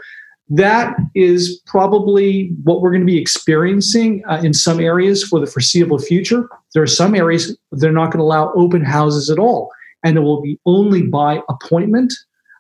that 0.51 0.97
is 1.15 1.61
probably 1.67 2.51
what 2.65 2.81
we're 2.81 2.91
going 2.91 3.03
to 3.03 3.07
be 3.07 3.21
experiencing 3.21 4.25
uh, 4.27 4.41
in 4.43 4.55
some 4.55 4.81
areas 4.81 5.23
for 5.23 5.41
the 5.41 5.47
foreseeable 5.47 5.99
future. 5.99 6.49
There 6.73 6.83
are 6.83 6.87
some 6.87 7.15
areas 7.15 7.57
they're 7.73 7.93
not 7.93 8.07
going 8.07 8.19
to 8.19 8.25
allow 8.25 8.53
open 8.55 8.83
houses 8.83 9.29
at 9.29 9.39
all, 9.39 9.71
and 10.05 10.17
it 10.17 10.21
will 10.21 10.41
be 10.41 10.59
only 10.67 11.03
by 11.03 11.41
appointment. 11.49 12.13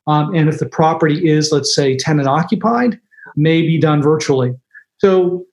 Um, 0.06 0.34
and 0.34 0.48
if 0.48 0.58
the 0.58 0.66
property 0.66 1.28
is, 1.28 1.52
let's 1.52 1.74
say, 1.74 1.96
tenant 1.96 2.28
occupied, 2.28 2.98
may 3.36 3.62
be 3.62 3.78
done 3.78 4.02
virtually. 4.02 4.54
So, 4.98 5.44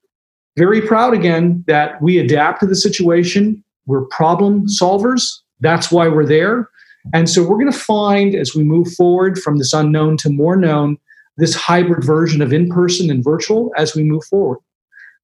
very 0.56 0.80
proud 0.80 1.12
again 1.12 1.62
that 1.66 2.00
we 2.00 2.18
adapt 2.18 2.60
to 2.60 2.66
the 2.66 2.74
situation. 2.74 3.62
We're 3.84 4.06
problem 4.06 4.66
solvers. 4.66 5.30
That's 5.60 5.92
why 5.92 6.08
we're 6.08 6.26
there. 6.26 6.70
And 7.12 7.28
so, 7.28 7.42
we're 7.42 7.58
going 7.58 7.70
to 7.70 7.78
find 7.78 8.34
as 8.34 8.54
we 8.54 8.62
move 8.64 8.92
forward 8.94 9.38
from 9.38 9.58
this 9.58 9.72
unknown 9.72 10.16
to 10.18 10.30
more 10.30 10.56
known 10.56 10.96
this 11.36 11.54
hybrid 11.54 12.02
version 12.02 12.40
of 12.40 12.52
in-person 12.52 13.10
and 13.10 13.22
virtual 13.22 13.70
as 13.76 13.94
we 13.94 14.02
move 14.02 14.24
forward. 14.24 14.58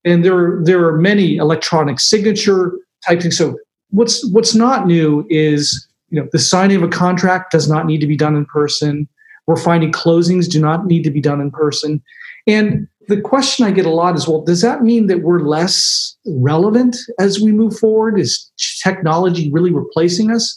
And 0.04 0.24
there 0.24 0.36
are, 0.36 0.64
there 0.64 0.86
are 0.86 0.98
many 0.98 1.36
electronic 1.36 2.00
signature 2.00 2.72
type 3.06 3.22
things. 3.22 3.38
So 3.38 3.56
what's 3.90 4.28
what's 4.30 4.54
not 4.54 4.86
new 4.86 5.26
is 5.30 5.86
you 6.12 6.20
know 6.20 6.28
the 6.30 6.38
signing 6.38 6.76
of 6.76 6.82
a 6.82 6.88
contract 6.88 7.50
does 7.50 7.68
not 7.68 7.86
need 7.86 8.00
to 8.02 8.06
be 8.06 8.16
done 8.16 8.36
in 8.36 8.44
person. 8.44 9.08
We're 9.46 9.56
finding 9.56 9.90
closings 9.90 10.48
do 10.48 10.60
not 10.60 10.86
need 10.86 11.02
to 11.04 11.10
be 11.10 11.20
done 11.20 11.40
in 11.40 11.50
person. 11.50 12.00
And 12.46 12.86
the 13.08 13.20
question 13.20 13.64
I 13.64 13.72
get 13.72 13.86
a 13.86 13.90
lot 13.90 14.14
is, 14.14 14.28
well, 14.28 14.42
does 14.42 14.60
that 14.60 14.82
mean 14.82 15.08
that 15.08 15.22
we're 15.22 15.40
less 15.40 16.16
relevant 16.26 16.96
as 17.18 17.40
we 17.40 17.50
move 17.50 17.76
forward? 17.76 18.20
Is 18.20 18.52
technology 18.82 19.50
really 19.50 19.72
replacing 19.72 20.30
us? 20.30 20.56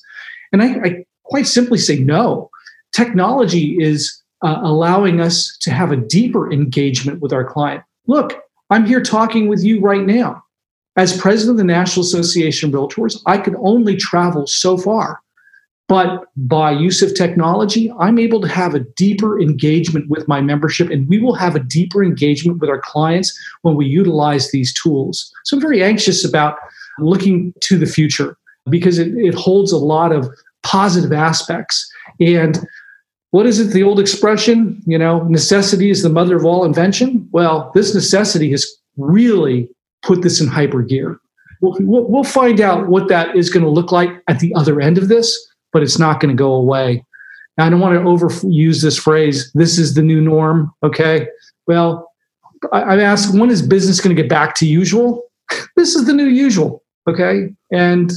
And 0.52 0.62
I, 0.62 0.68
I 0.84 1.06
quite 1.24 1.48
simply 1.48 1.80
say 1.80 1.98
no. 2.00 2.50
Technology 2.94 3.78
is 3.80 4.22
uh, 4.44 4.60
allowing 4.62 5.22
us 5.22 5.58
to 5.62 5.72
have 5.72 5.92
a 5.92 5.98
deeper 5.98 6.52
engagement 6.52 7.22
with 7.22 7.34
our 7.34 7.46
client. 7.46 7.84
Look, 8.08 8.40
I'm 8.70 8.86
here 8.86 9.02
talking 9.02 9.48
with 9.48 9.64
you 9.64 9.80
right 9.80 10.06
now. 10.06 10.44
As 10.98 11.18
president 11.18 11.56
of 11.56 11.58
the 11.58 11.74
National 11.74 12.06
Association 12.06 12.70
of 12.70 12.76
Realtors, 12.76 13.20
I 13.26 13.38
could 13.38 13.56
only 13.60 13.96
travel 13.96 14.48
so 14.48 14.78
far. 14.78 15.22
But 15.88 16.26
by 16.36 16.72
use 16.72 17.04
of 17.04 17.14
technology, 17.14 17.92
I'm 18.00 18.18
able 18.18 18.42
to 18.42 18.48
have 18.48 18.74
a 18.74 18.80
deeper 18.80 19.40
engagement 19.40 20.10
with 20.10 20.28
my 20.28 20.42
membership, 20.42 20.90
and 20.90 21.08
we 21.08 21.20
will 21.20 21.36
have 21.36 21.56
a 21.56 21.60
deeper 21.60 22.04
engagement 22.04 22.60
with 22.60 22.70
our 22.70 22.82
clients 22.82 23.38
when 23.62 23.76
we 23.76 23.86
utilize 23.86 24.50
these 24.52 24.74
tools. 24.74 25.32
So 25.44 25.56
I'm 25.56 25.62
very 25.62 25.84
anxious 25.84 26.26
about 26.26 26.58
looking 26.98 27.54
to 27.62 27.78
the 27.78 27.86
future 27.86 28.36
because 28.68 28.98
it, 28.98 29.10
it 29.16 29.36
holds 29.36 29.72
a 29.72 29.78
lot 29.78 30.12
of 30.12 30.28
positive 30.64 31.14
aspects. 31.14 31.88
And 32.20 32.66
what 33.36 33.46
is 33.46 33.60
it 33.60 33.74
the 33.74 33.84
old 33.84 34.00
expression 34.00 34.82
you 34.86 34.98
know 34.98 35.24
necessity 35.24 35.90
is 35.90 36.02
the 36.02 36.10
mother 36.10 36.38
of 36.38 36.46
all 36.46 36.64
invention 36.64 37.28
well 37.34 37.70
this 37.76 37.94
necessity 37.94 38.50
has 38.50 38.66
really 38.96 39.68
put 40.04 40.22
this 40.22 40.40
in 40.40 40.48
hyper 40.48 40.82
gear 40.82 41.20
we'll, 41.60 41.76
we'll 42.08 42.24
find 42.24 42.62
out 42.62 42.88
what 42.88 43.10
that 43.10 43.36
is 43.36 43.50
going 43.50 43.66
to 43.66 43.70
look 43.70 43.92
like 43.92 44.10
at 44.30 44.40
the 44.40 44.54
other 44.56 44.80
end 44.80 44.98
of 44.98 45.10
this 45.10 45.52
but 45.76 45.84
it's 45.84 46.00
not 46.00 46.22
going 46.22 46.34
to 46.34 46.42
go 46.42 46.54
away. 46.54 47.04
Now, 47.58 47.66
i 47.66 47.70
don't 47.70 47.82
want 47.82 47.96
to 47.96 48.00
overuse 48.00 48.82
this 48.82 48.98
phrase 48.98 49.52
this 49.56 49.78
is 49.78 49.94
the 49.94 50.02
new 50.02 50.22
norm 50.22 50.74
okay? 50.84 51.28
Well 51.68 52.10
I, 52.72 52.84
i'm 52.84 53.02
asked 53.02 53.38
when 53.38 53.50
is 53.50 53.62
business 53.62 54.00
going 54.00 54.16
to 54.16 54.22
get 54.22 54.30
back 54.30 54.56
to 54.56 54.66
usual? 54.66 55.24
This 55.76 55.94
is 55.96 56.06
the 56.06 56.14
new 56.14 56.28
usual 56.28 56.82
okay? 57.10 57.50
And 57.72 58.14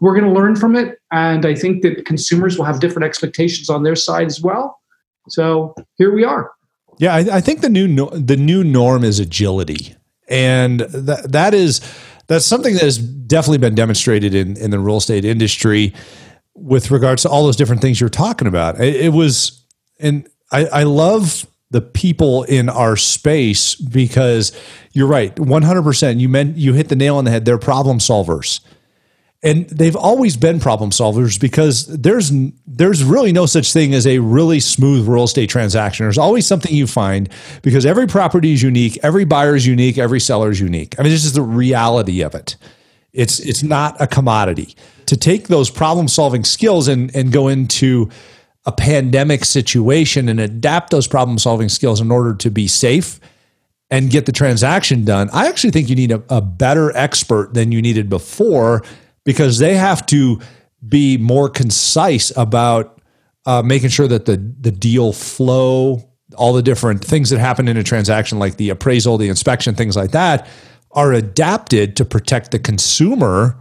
we're 0.00 0.14
going 0.14 0.32
to 0.32 0.40
learn 0.40 0.54
from 0.54 0.76
it 0.76 0.98
and 1.10 1.44
i 1.44 1.56
think 1.56 1.82
that 1.82 2.06
consumers 2.06 2.56
will 2.56 2.66
have 2.66 2.78
different 2.78 3.04
expectations 3.04 3.68
on 3.68 3.82
their 3.82 3.96
side 3.96 4.28
as 4.28 4.40
well. 4.40 4.80
So 5.28 5.74
here 5.96 6.14
we 6.14 6.22
are. 6.22 6.52
Yeah 6.98 7.14
i, 7.16 7.38
I 7.38 7.40
think 7.40 7.62
the 7.62 7.68
new 7.68 7.88
no, 7.88 8.06
the 8.10 8.36
new 8.36 8.62
norm 8.62 9.02
is 9.02 9.18
agility. 9.18 9.96
And 10.28 10.80
that 11.08 11.32
that 11.32 11.52
is 11.52 11.80
that's 12.28 12.46
something 12.46 12.74
that 12.74 12.82
has 12.82 12.98
definitely 12.98 13.58
been 13.58 13.74
demonstrated 13.74 14.34
in 14.34 14.56
in 14.56 14.70
the 14.70 14.78
real 14.78 14.98
estate 14.98 15.24
industry 15.24 15.92
with 16.54 16.90
regards 16.90 17.22
to 17.22 17.28
all 17.28 17.44
those 17.44 17.56
different 17.56 17.82
things 17.82 18.00
you're 18.00 18.08
talking 18.10 18.48
about. 18.48 18.80
It, 18.80 18.96
it 18.96 19.12
was 19.12 19.64
and 19.98 20.28
I, 20.50 20.66
I 20.66 20.82
love 20.84 21.46
the 21.70 21.80
people 21.80 22.42
in 22.44 22.68
our 22.68 22.96
space 22.96 23.76
because 23.76 24.52
you're 24.92 25.06
right 25.06 25.34
100% 25.36 26.20
you 26.20 26.28
meant 26.28 26.56
you 26.56 26.72
hit 26.72 26.88
the 26.88 26.96
nail 26.96 27.16
on 27.16 27.24
the 27.24 27.30
head 27.30 27.44
they're 27.44 27.58
problem 27.58 27.98
solvers. 27.98 28.60
And 29.42 29.66
they've 29.70 29.96
always 29.96 30.36
been 30.36 30.60
problem 30.60 30.90
solvers 30.90 31.40
because 31.40 31.86
there's 31.86 32.30
there's 32.66 33.02
really 33.02 33.32
no 33.32 33.46
such 33.46 33.72
thing 33.72 33.94
as 33.94 34.06
a 34.06 34.18
really 34.18 34.60
smooth 34.60 35.08
real 35.08 35.24
estate 35.24 35.48
transaction. 35.48 36.04
There's 36.04 36.18
always 36.18 36.46
something 36.46 36.74
you 36.74 36.86
find 36.86 37.30
because 37.62 37.86
every 37.86 38.06
property 38.06 38.52
is 38.52 38.62
unique 38.62 38.98
every 39.02 39.24
buyer 39.24 39.56
is 39.56 39.66
unique 39.66 39.96
every 39.96 40.20
seller 40.20 40.50
is 40.50 40.60
unique. 40.60 40.94
I 40.98 41.02
mean 41.04 41.12
this 41.12 41.24
is 41.24 41.32
the 41.32 41.42
reality 41.42 42.20
of 42.20 42.34
it 42.34 42.56
it's 43.12 43.40
it's 43.40 43.62
not 43.62 44.00
a 44.00 44.06
commodity 44.06 44.74
to 45.06 45.16
take 45.16 45.48
those 45.48 45.70
problem 45.70 46.08
solving 46.08 46.44
skills 46.44 46.88
and 46.88 47.14
and 47.14 47.32
go 47.32 47.48
into 47.48 48.08
a 48.66 48.72
pandemic 48.72 49.44
situation 49.44 50.28
and 50.28 50.38
adapt 50.38 50.90
those 50.90 51.06
problem 51.06 51.38
solving 51.38 51.68
skills 51.68 52.00
in 52.00 52.10
order 52.10 52.34
to 52.34 52.50
be 52.50 52.66
safe 52.66 53.18
and 53.90 54.10
get 54.10 54.26
the 54.26 54.32
transaction 54.32 55.04
done. 55.04 55.28
I 55.32 55.48
actually 55.48 55.70
think 55.70 55.88
you 55.88 55.96
need 55.96 56.12
a, 56.12 56.22
a, 56.28 56.40
better 56.40 56.96
expert 56.96 57.54
than 57.54 57.72
you 57.72 57.82
needed 57.82 58.08
before 58.08 58.84
because 59.24 59.58
they 59.58 59.76
have 59.76 60.06
to 60.06 60.40
be 60.86 61.16
more 61.18 61.48
concise 61.48 62.32
about 62.36 63.00
uh, 63.46 63.62
making 63.62 63.88
sure 63.88 64.06
that 64.08 64.26
the 64.26 64.36
the 64.60 64.70
deal 64.70 65.12
flow, 65.12 66.08
all 66.36 66.52
the 66.52 66.62
different 66.62 67.04
things 67.04 67.30
that 67.30 67.38
happen 67.38 67.66
in 67.66 67.76
a 67.76 67.82
transaction, 67.82 68.38
like 68.38 68.56
the 68.56 68.70
appraisal, 68.70 69.18
the 69.18 69.28
inspection, 69.28 69.74
things 69.74 69.96
like 69.96 70.12
that, 70.12 70.46
are 70.92 71.12
adapted 71.12 71.96
to 71.96 72.04
protect 72.04 72.50
the 72.50 72.58
consumer. 72.58 73.56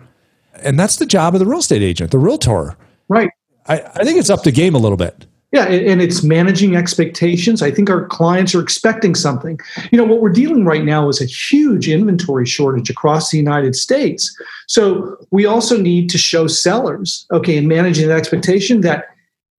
And 0.62 0.80
that's 0.80 0.98
the 0.98 1.06
job 1.06 1.36
of 1.36 1.40
the 1.40 1.46
real 1.46 1.60
estate 1.60 1.82
agent, 1.82 2.12
the 2.12 2.18
realtor. 2.18 2.76
Right. 3.08 3.30
I, 3.68 3.82
I 3.96 4.04
think 4.04 4.18
it's 4.18 4.30
up 4.30 4.44
the 4.44 4.52
game 4.52 4.76
a 4.76 4.80
little 4.80 4.98
bit. 4.98 5.26
Yeah, 5.52 5.66
and 5.66 6.00
it's 6.00 6.22
managing 6.22 6.76
expectations. 6.76 7.64
I 7.64 7.72
think 7.72 7.90
our 7.90 8.06
clients 8.06 8.54
are 8.54 8.62
expecting 8.62 9.16
something. 9.16 9.60
You 9.92 9.98
know, 9.98 10.04
what 10.04 10.22
we're 10.22 10.30
dealing 10.30 10.64
right 10.64 10.86
now 10.86 11.10
is 11.10 11.20
a 11.20 11.26
huge 11.26 11.90
inventory 11.90 12.46
shortage 12.46 12.92
across 12.92 13.32
the 13.32 13.38
United 13.38 13.76
States. 13.76 14.36
So 14.68 15.18
we 15.32 15.48
also 15.48 15.76
need 15.76 16.08
to 16.12 16.20
show 16.20 16.46
sellers, 16.46 17.26
okay, 17.32 17.58
in 17.58 17.68
managing 17.68 18.10
the 18.10 18.14
expectation 18.14 18.82
that 18.82 19.06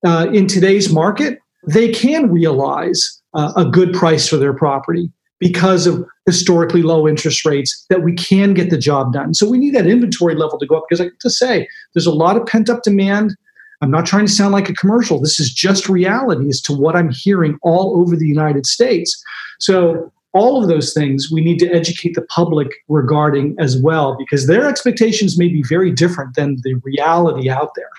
uh, 0.06 0.28
in 0.32 0.46
today's 0.46 0.92
market, 0.92 1.40
they 1.66 1.90
can 1.90 2.30
realize 2.30 3.20
uh, 3.34 3.52
a 3.56 3.64
good 3.64 3.92
price 3.92 4.28
for 4.28 4.36
their 4.36 4.52
property 4.52 5.10
because 5.40 5.86
of 5.86 6.06
historically 6.26 6.82
low 6.82 7.08
interest 7.08 7.44
rates 7.44 7.84
that 7.88 8.02
we 8.02 8.12
can 8.12 8.54
get 8.54 8.70
the 8.70 8.78
job 8.78 9.12
done. 9.12 9.34
So 9.34 9.48
we 9.48 9.58
need 9.58 9.74
that 9.74 9.86
inventory 9.86 10.36
level 10.36 10.58
to 10.58 10.66
go 10.66 10.76
up 10.76 10.84
because 10.88 11.00
I 11.00 11.04
have 11.04 11.18
to 11.20 11.30
say 11.30 11.66
there's 11.94 12.06
a 12.06 12.12
lot 12.12 12.36
of 12.36 12.46
pent 12.46 12.70
up 12.70 12.82
demand 12.82 13.34
I'm 13.80 13.90
not 13.90 14.06
trying 14.06 14.26
to 14.26 14.32
sound 14.32 14.52
like 14.52 14.68
a 14.68 14.74
commercial. 14.74 15.20
This 15.20 15.40
is 15.40 15.52
just 15.52 15.88
reality 15.88 16.48
as 16.48 16.60
to 16.62 16.72
what 16.72 16.96
I'm 16.96 17.10
hearing 17.10 17.58
all 17.62 18.00
over 18.00 18.14
the 18.14 18.28
United 18.28 18.66
States. 18.66 19.22
So, 19.58 20.12
all 20.32 20.62
of 20.62 20.68
those 20.68 20.94
things 20.94 21.28
we 21.28 21.40
need 21.40 21.58
to 21.58 21.68
educate 21.72 22.14
the 22.14 22.22
public 22.22 22.68
regarding 22.86 23.56
as 23.58 23.76
well, 23.82 24.16
because 24.16 24.46
their 24.46 24.68
expectations 24.68 25.36
may 25.36 25.48
be 25.48 25.64
very 25.68 25.90
different 25.90 26.36
than 26.36 26.58
the 26.62 26.74
reality 26.84 27.50
out 27.50 27.72
there. 27.74 27.90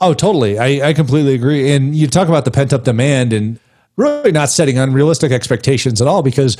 Oh, 0.00 0.14
totally. 0.14 0.58
I, 0.58 0.88
I 0.88 0.92
completely 0.94 1.34
agree. 1.34 1.72
And 1.72 1.94
you 1.94 2.06
talk 2.06 2.28
about 2.28 2.46
the 2.46 2.50
pent 2.50 2.72
up 2.72 2.84
demand 2.84 3.34
and 3.34 3.60
really 3.96 4.32
not 4.32 4.50
setting 4.50 4.78
unrealistic 4.78 5.32
expectations 5.32 6.00
at 6.02 6.08
all 6.08 6.22
because 6.22 6.56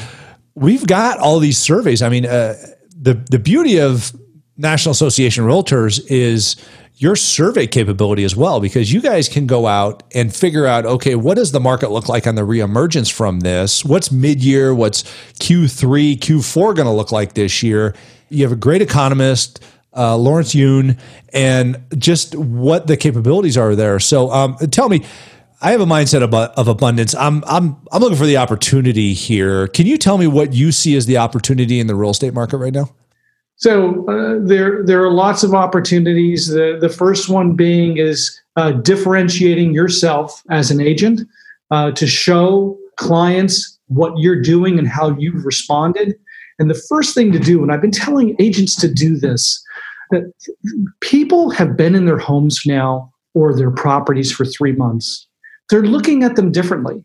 we've 0.55 0.87
got 0.87 1.19
all 1.19 1.39
these 1.39 1.59
surveys. 1.59 2.03
I 2.03 2.09
mean, 2.09 2.27
uh, 2.27 2.55
the 2.97 3.15
the 3.31 3.39
beauty 3.39 3.81
of 3.81 4.13
National 4.57 4.93
Association 4.93 5.45
of 5.45 5.51
Realtors 5.51 6.05
is 6.09 6.57
your 6.97 7.17
survey 7.17 7.67
capability 7.67 8.23
as 8.23 8.37
well, 8.37 8.61
because 8.61 8.93
you 8.93 9.01
guys 9.01 9.29
can 9.29 9.47
go 9.47 9.67
out 9.67 10.05
and 10.15 10.35
figure 10.35 10.65
out, 10.65 10.87
okay, 10.87 11.17
what 11.17 11.35
does 11.35 11.51
the 11.51 11.59
market 11.59 11.91
look 11.91 12.09
like 12.09 12.27
on 12.27 12.37
the 12.37 12.43
reemergence 12.43 13.13
from 13.13 13.41
this? 13.41 13.85
What's 13.85 14.13
mid 14.13 14.43
year? 14.45 14.73
What's 14.73 15.03
Q3, 15.41 16.19
Q4 16.19 16.77
going 16.77 16.87
to 16.87 16.93
look 16.93 17.11
like 17.11 17.35
this 17.35 17.63
year? 17.65 17.97
You 18.29 18.45
have 18.45 18.53
a 18.53 18.57
great 18.57 18.81
economist, 18.81 19.63
uh, 19.97 20.17
Lawrence 20.17 20.55
Yun, 20.55 20.97
and 21.33 21.83
just 21.99 22.37
what 22.37 22.87
the 22.87 22.97
capabilities 22.97 23.59
are 23.59 23.75
there. 23.75 23.99
So, 23.99 24.31
um, 24.31 24.57
tell 24.71 24.89
me, 24.89 25.05
I 25.65 25.71
have 25.71 25.81
a 25.81 25.87
mindset 25.87 26.23
of, 26.23 26.35
of 26.35 26.69
abundance. 26.69 27.15
I'm 27.15 27.43
I'm 27.47 27.77
I'm 27.91 28.03
looking 28.03 28.19
for 28.19 28.27
the 28.27 28.37
opportunity 28.37 29.15
here. 29.15 29.67
Can 29.69 29.87
you 29.87 29.97
tell 29.97 30.19
me 30.19 30.27
what 30.27 30.53
you 30.53 30.71
see 30.71 30.95
as 30.95 31.07
the 31.07 31.17
opportunity 31.17 31.81
in 31.81 31.87
the 31.87 31.95
real 31.95 32.11
estate 32.11 32.35
market 32.35 32.59
right 32.59 32.73
now? 32.73 32.91
So 33.57 34.07
uh, 34.07 34.47
there 34.47 34.85
there 34.85 35.03
are 35.03 35.11
lots 35.11 35.43
of 35.43 35.55
opportunities. 35.55 36.49
The 36.49 36.77
the 36.79 36.91
first 36.91 37.31
one 37.31 37.55
being 37.57 37.97
is 37.97 38.39
uh, 38.57 38.73
differentiating 38.73 39.73
yourself 39.73 40.43
as 40.51 40.71
an 40.71 40.83
agent 40.83 41.23
uh, 41.71 41.93
to 41.93 42.07
show 42.07 42.79
clients 42.97 43.79
what 43.87 44.13
you're 44.19 44.43
doing 44.43 44.79
and 44.79 44.87
how 44.87 45.17
you've 45.19 45.47
responded. 45.47 46.15
And 46.59 46.69
the 46.69 46.81
first 46.91 47.15
thing 47.15 47.33
to 47.33 47.39
do, 47.39 47.63
and 47.63 47.73
I've 47.73 47.81
been 47.81 47.91
telling 47.91 48.37
agents 48.39 48.77
to 48.77 48.93
do 48.93 49.17
this, 49.17 49.65
that 50.11 50.31
people 51.01 51.49
have 51.51 51.75
been 51.75 51.95
in 51.95 52.05
their 52.05 52.19
homes 52.19 52.65
now 52.67 53.11
or 53.33 53.57
their 53.57 53.71
properties 53.71 54.31
for 54.31 54.45
three 54.45 54.73
months 54.73 55.27
they're 55.71 55.83
looking 55.83 56.23
at 56.23 56.37
them 56.37 56.53
differently. 56.53 57.05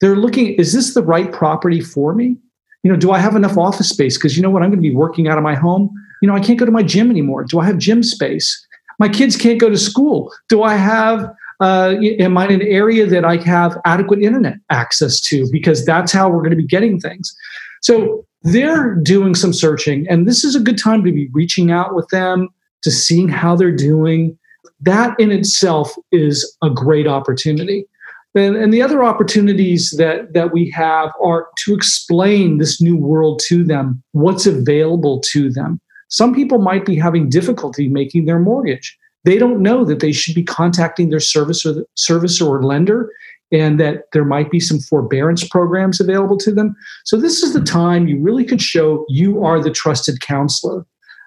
They're 0.00 0.16
looking, 0.16 0.54
is 0.54 0.72
this 0.72 0.94
the 0.94 1.02
right 1.02 1.32
property 1.32 1.80
for 1.80 2.14
me? 2.14 2.36
You 2.82 2.92
know, 2.92 2.96
do 2.96 3.10
I 3.10 3.18
have 3.18 3.34
enough 3.34 3.58
office 3.58 3.88
space? 3.88 4.16
Because 4.16 4.36
you 4.36 4.42
know 4.42 4.50
what, 4.50 4.62
I'm 4.62 4.70
going 4.70 4.82
to 4.82 4.88
be 4.88 4.94
working 4.94 5.28
out 5.28 5.36
of 5.36 5.44
my 5.44 5.54
home. 5.54 5.90
You 6.22 6.28
know, 6.28 6.34
I 6.34 6.40
can't 6.40 6.58
go 6.58 6.64
to 6.64 6.72
my 6.72 6.82
gym 6.82 7.10
anymore. 7.10 7.44
Do 7.44 7.58
I 7.58 7.66
have 7.66 7.78
gym 7.78 8.02
space? 8.02 8.66
My 8.98 9.08
kids 9.08 9.36
can't 9.36 9.60
go 9.60 9.68
to 9.68 9.78
school. 9.78 10.32
Do 10.48 10.62
I 10.62 10.74
have 10.74 11.28
uh, 11.60 11.94
am 12.20 12.38
I 12.38 12.46
in 12.46 12.60
an 12.60 12.66
area 12.66 13.06
that 13.06 13.24
I 13.24 13.36
have 13.42 13.76
adequate 13.84 14.22
internet 14.22 14.58
access 14.70 15.20
to? 15.22 15.48
Because 15.50 15.84
that's 15.84 16.12
how 16.12 16.28
we're 16.28 16.38
going 16.38 16.50
to 16.50 16.56
be 16.56 16.66
getting 16.66 17.00
things. 17.00 17.34
So 17.82 18.24
they're 18.42 18.94
doing 18.94 19.34
some 19.34 19.52
searching, 19.52 20.06
and 20.08 20.28
this 20.28 20.44
is 20.44 20.54
a 20.54 20.60
good 20.60 20.78
time 20.78 21.04
to 21.04 21.12
be 21.12 21.28
reaching 21.32 21.70
out 21.70 21.94
with 21.94 22.08
them 22.08 22.48
to 22.82 22.90
seeing 22.90 23.28
how 23.28 23.56
they're 23.56 23.74
doing. 23.74 24.38
That 24.80 25.18
in 25.18 25.32
itself 25.32 25.92
is 26.12 26.56
a 26.62 26.70
great 26.70 27.08
opportunity. 27.08 27.86
And, 28.34 28.56
and 28.56 28.72
the 28.72 28.82
other 28.82 29.02
opportunities 29.02 29.92
that, 29.92 30.32
that 30.34 30.52
we 30.52 30.70
have 30.70 31.10
are 31.22 31.48
to 31.64 31.74
explain 31.74 32.58
this 32.58 32.80
new 32.80 32.96
world 32.96 33.40
to 33.46 33.64
them, 33.64 34.02
what's 34.12 34.46
available 34.46 35.20
to 35.32 35.50
them. 35.50 35.80
Some 36.08 36.34
people 36.34 36.58
might 36.58 36.84
be 36.84 36.96
having 36.96 37.28
difficulty 37.28 37.88
making 37.88 38.26
their 38.26 38.38
mortgage. 38.38 38.96
They 39.24 39.38
don't 39.38 39.60
know 39.60 39.84
that 39.84 40.00
they 40.00 40.12
should 40.12 40.34
be 40.34 40.44
contacting 40.44 41.10
their 41.10 41.20
service 41.20 41.66
or 41.66 41.84
servicer 41.96 42.46
or 42.46 42.62
lender 42.62 43.10
and 43.50 43.80
that 43.80 44.04
there 44.12 44.24
might 44.24 44.50
be 44.50 44.60
some 44.60 44.78
forbearance 44.78 45.46
programs 45.48 46.00
available 46.00 46.36
to 46.38 46.52
them. 46.52 46.76
So 47.04 47.16
this 47.16 47.42
is 47.42 47.54
the 47.54 47.62
time 47.62 48.06
you 48.06 48.20
really 48.20 48.44
could 48.44 48.60
show 48.60 49.04
you 49.08 49.42
are 49.42 49.62
the 49.62 49.70
trusted 49.70 50.20
counselor 50.20 50.84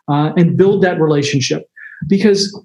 uh, 0.08 0.32
and 0.38 0.58
build 0.58 0.84
that 0.84 1.00
relationship 1.00 1.68
because 2.08 2.58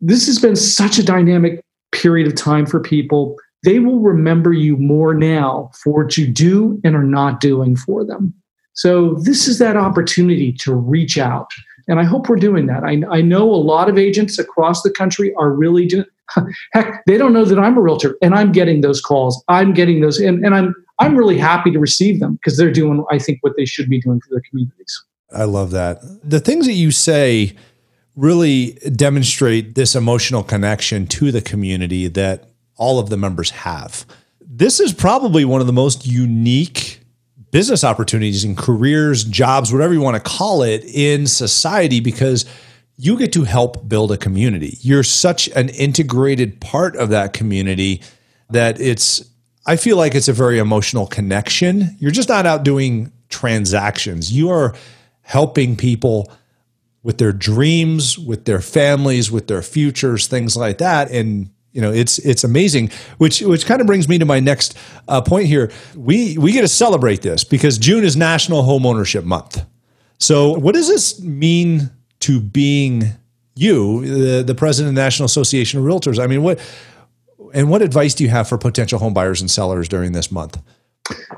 this 0.00 0.26
has 0.26 0.38
been 0.38 0.56
such 0.56 0.98
a 0.98 1.04
dynamic 1.04 1.64
period 1.92 2.26
of 2.26 2.34
time 2.34 2.66
for 2.66 2.80
people 2.80 3.36
they 3.64 3.78
will 3.78 4.00
remember 4.00 4.52
you 4.52 4.76
more 4.76 5.14
now 5.14 5.70
for 5.82 6.04
what 6.04 6.18
you 6.18 6.26
do 6.26 6.80
and 6.84 6.96
are 6.96 7.04
not 7.04 7.40
doing 7.40 7.76
for 7.76 8.04
them. 8.04 8.34
So 8.74 9.14
this 9.14 9.46
is 9.46 9.58
that 9.58 9.76
opportunity 9.76 10.52
to 10.60 10.74
reach 10.74 11.18
out. 11.18 11.50
And 11.88 12.00
I 12.00 12.04
hope 12.04 12.28
we're 12.28 12.36
doing 12.36 12.66
that. 12.66 12.84
I, 12.84 13.02
I 13.10 13.20
know 13.20 13.48
a 13.50 13.56
lot 13.56 13.88
of 13.88 13.98
agents 13.98 14.38
across 14.38 14.82
the 14.82 14.90
country 14.90 15.34
are 15.38 15.50
really 15.50 15.86
doing 15.86 16.06
heck, 16.72 17.04
they 17.06 17.18
don't 17.18 17.32
know 17.32 17.44
that 17.44 17.58
I'm 17.58 17.76
a 17.76 17.80
realtor 17.80 18.16
and 18.22 18.34
I'm 18.34 18.52
getting 18.52 18.80
those 18.80 19.00
calls. 19.00 19.42
I'm 19.48 19.74
getting 19.74 20.00
those 20.00 20.18
and, 20.18 20.44
and 20.44 20.54
I'm 20.54 20.74
I'm 20.98 21.16
really 21.16 21.38
happy 21.38 21.70
to 21.72 21.78
receive 21.78 22.20
them 22.20 22.34
because 22.34 22.56
they're 22.56 22.70
doing, 22.70 23.04
I 23.10 23.18
think, 23.18 23.38
what 23.40 23.54
they 23.56 23.64
should 23.64 23.88
be 23.88 24.00
doing 24.00 24.20
for 24.20 24.28
their 24.30 24.42
communities. 24.48 25.04
I 25.34 25.44
love 25.44 25.72
that. 25.72 26.00
The 26.22 26.38
things 26.38 26.66
that 26.66 26.74
you 26.74 26.90
say 26.90 27.56
really 28.14 28.72
demonstrate 28.94 29.74
this 29.74 29.96
emotional 29.96 30.44
connection 30.44 31.06
to 31.08 31.32
the 31.32 31.40
community 31.40 32.06
that 32.08 32.51
all 32.82 32.98
of 32.98 33.10
the 33.10 33.16
members 33.16 33.50
have. 33.50 34.04
This 34.40 34.80
is 34.80 34.92
probably 34.92 35.44
one 35.44 35.60
of 35.60 35.68
the 35.68 35.72
most 35.72 36.04
unique 36.04 36.98
business 37.52 37.84
opportunities 37.84 38.42
and 38.42 38.58
careers, 38.58 39.22
jobs, 39.22 39.72
whatever 39.72 39.94
you 39.94 40.00
want 40.00 40.16
to 40.16 40.30
call 40.30 40.64
it 40.64 40.82
in 40.84 41.28
society 41.28 42.00
because 42.00 42.44
you 42.96 43.16
get 43.16 43.32
to 43.34 43.44
help 43.44 43.88
build 43.88 44.10
a 44.10 44.16
community. 44.16 44.78
You're 44.80 45.04
such 45.04 45.46
an 45.50 45.68
integrated 45.68 46.60
part 46.60 46.96
of 46.96 47.10
that 47.10 47.34
community 47.34 48.02
that 48.50 48.80
it's 48.80 49.24
I 49.64 49.76
feel 49.76 49.96
like 49.96 50.16
it's 50.16 50.26
a 50.26 50.32
very 50.32 50.58
emotional 50.58 51.06
connection. 51.06 51.96
You're 52.00 52.10
just 52.10 52.28
not 52.28 52.46
out 52.46 52.64
doing 52.64 53.12
transactions. 53.28 54.32
You 54.32 54.50
are 54.50 54.74
helping 55.20 55.76
people 55.76 56.32
with 57.04 57.18
their 57.18 57.32
dreams, 57.32 58.18
with 58.18 58.44
their 58.44 58.60
families, 58.60 59.30
with 59.30 59.46
their 59.46 59.62
futures, 59.62 60.26
things 60.26 60.56
like 60.56 60.78
that 60.78 61.12
and 61.12 61.51
you 61.72 61.80
know 61.80 61.92
it's 61.92 62.18
it's 62.18 62.44
amazing 62.44 62.90
which 63.18 63.40
which 63.40 63.66
kind 63.66 63.80
of 63.80 63.86
brings 63.86 64.08
me 64.08 64.18
to 64.18 64.24
my 64.24 64.40
next 64.40 64.76
uh, 65.08 65.20
point 65.20 65.46
here. 65.46 65.70
We 65.96 66.38
we 66.38 66.52
get 66.52 66.62
to 66.62 66.68
celebrate 66.68 67.22
this 67.22 67.44
because 67.44 67.78
june 67.78 68.04
is 68.04 68.16
national 68.16 68.62
home 68.62 68.86
ownership 68.86 69.24
month. 69.24 69.64
So 70.18 70.52
what 70.52 70.74
does 70.74 70.88
this 70.88 71.20
mean 71.20 71.90
to 72.20 72.40
being 72.40 73.12
you 73.54 74.04
the, 74.06 74.42
the 74.42 74.54
president 74.54 74.90
of 74.90 74.94
the 74.94 75.00
national 75.00 75.26
association 75.26 75.80
of 75.80 75.86
realtors? 75.86 76.22
I 76.22 76.26
mean 76.26 76.42
what 76.42 76.60
and 77.54 77.70
what 77.70 77.82
advice 77.82 78.14
do 78.14 78.24
you 78.24 78.30
have 78.30 78.48
for 78.48 78.58
potential 78.58 78.98
home 78.98 79.14
buyers 79.14 79.40
and 79.40 79.50
sellers 79.50 79.88
during 79.88 80.12
this 80.12 80.30
month? 80.30 80.60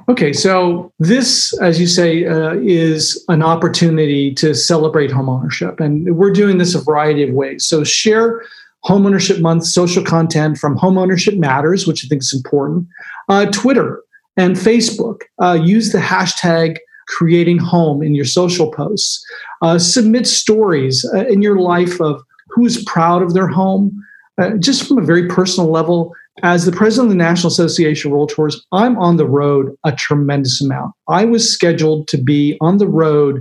Okay, 0.09 0.33
so 0.33 0.93
this, 0.99 1.59
as 1.61 1.81
you 1.81 1.87
say, 1.87 2.27
uh, 2.27 2.55
is 2.57 3.25
an 3.29 3.43
opportunity 3.43 4.33
to 4.35 4.55
celebrate 4.55 5.11
homeownership, 5.11 5.81
and 5.81 6.15
we're 6.17 6.33
doing 6.33 6.59
this 6.59 6.75
a 6.75 6.83
variety 6.83 7.23
of 7.23 7.31
ways. 7.31 7.67
So 7.67 7.83
share 7.83 8.43
Homeownership 8.87 9.41
Month 9.41 9.67
social 9.67 10.05
content 10.05 10.59
from 10.59 10.77
Homeownership 10.77 11.39
Matters, 11.39 11.87
which 11.87 12.05
I 12.05 12.09
think 12.09 12.23
is 12.23 12.35
important. 12.35 12.87
Uh, 13.29 13.47
Twitter 13.47 14.03
and 14.37 14.57
Facebook. 14.57 15.23
Uh, 15.41 15.59
use 15.63 15.93
the 15.93 15.99
hashtag 15.99 16.79
creating 17.07 17.59
home 17.59 18.03
in 18.03 18.15
your 18.15 18.25
social 18.25 18.71
posts. 18.71 19.25
Uh, 19.63 19.79
submit 19.79 20.27
stories 20.27 21.05
uh, 21.15 21.27
in 21.27 21.43
your 21.43 21.59
life 21.59 22.01
of 22.01 22.23
who's 22.49 22.83
proud 22.85 23.23
of 23.23 23.35
their 23.35 23.49
home, 23.49 23.93
uh, 24.39 24.51
just 24.59 24.87
from 24.87 24.99
a 24.99 25.05
very 25.05 25.29
personal 25.29 25.71
level. 25.71 26.13
As 26.43 26.65
the 26.65 26.73
president 26.73 27.07
of 27.07 27.11
the 27.11 27.25
National 27.25 27.49
Association 27.49 28.11
of 28.11 28.19
Realtors, 28.19 28.57
I'm 28.73 28.99
on 28.99 29.17
the 29.19 29.27
road 29.27 29.77
a 29.85 29.93
tremendous 29.93 30.61
amount. 30.61 30.93
I 31.09 31.25
was 31.25 31.53
scheduled 31.53 32.09
to 32.09 32.17
be 32.17 32.59
on 32.61 32.79
the 32.79 32.89
road 32.89 33.41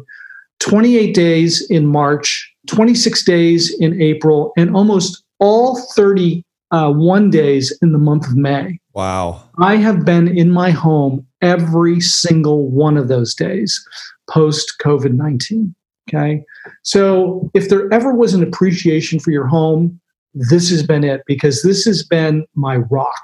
28 0.60 1.14
days 1.14 1.66
in 1.72 1.88
March, 1.88 2.54
26 2.68 3.26
days 3.26 3.76
in 3.80 4.00
April, 4.00 4.54
and 4.56 4.76
almost 4.76 5.23
all 5.40 5.80
31 5.96 7.30
days 7.30 7.78
in 7.82 7.92
the 7.92 8.00
month 8.00 8.28
of 8.28 8.36
May. 8.36 8.80
Wow. 8.94 9.44
I 9.60 9.78
have 9.78 10.06
been 10.06 10.28
in 10.28 10.52
my 10.52 10.72
home 10.72 11.26
every 11.42 12.00
single 12.00 12.70
one 12.70 12.98
of 12.98 13.08
those 13.08 13.34
days 13.34 13.84
post 14.30 14.74
COVID 14.82 15.14
19. 15.14 15.76
Okay. 16.10 16.44
So 16.84 17.50
if 17.54 17.70
there 17.70 17.92
ever 17.94 18.14
was 18.14 18.34
an 18.34 18.44
appreciation 18.44 19.20
for 19.20 19.32
your 19.32 19.48
home, 19.48 20.00
this 20.34 20.70
has 20.70 20.86
been 20.86 21.04
it 21.04 21.22
because 21.26 21.62
this 21.62 21.86
has 21.86 22.04
been 22.04 22.46
my 22.56 22.78
rock. 22.78 23.24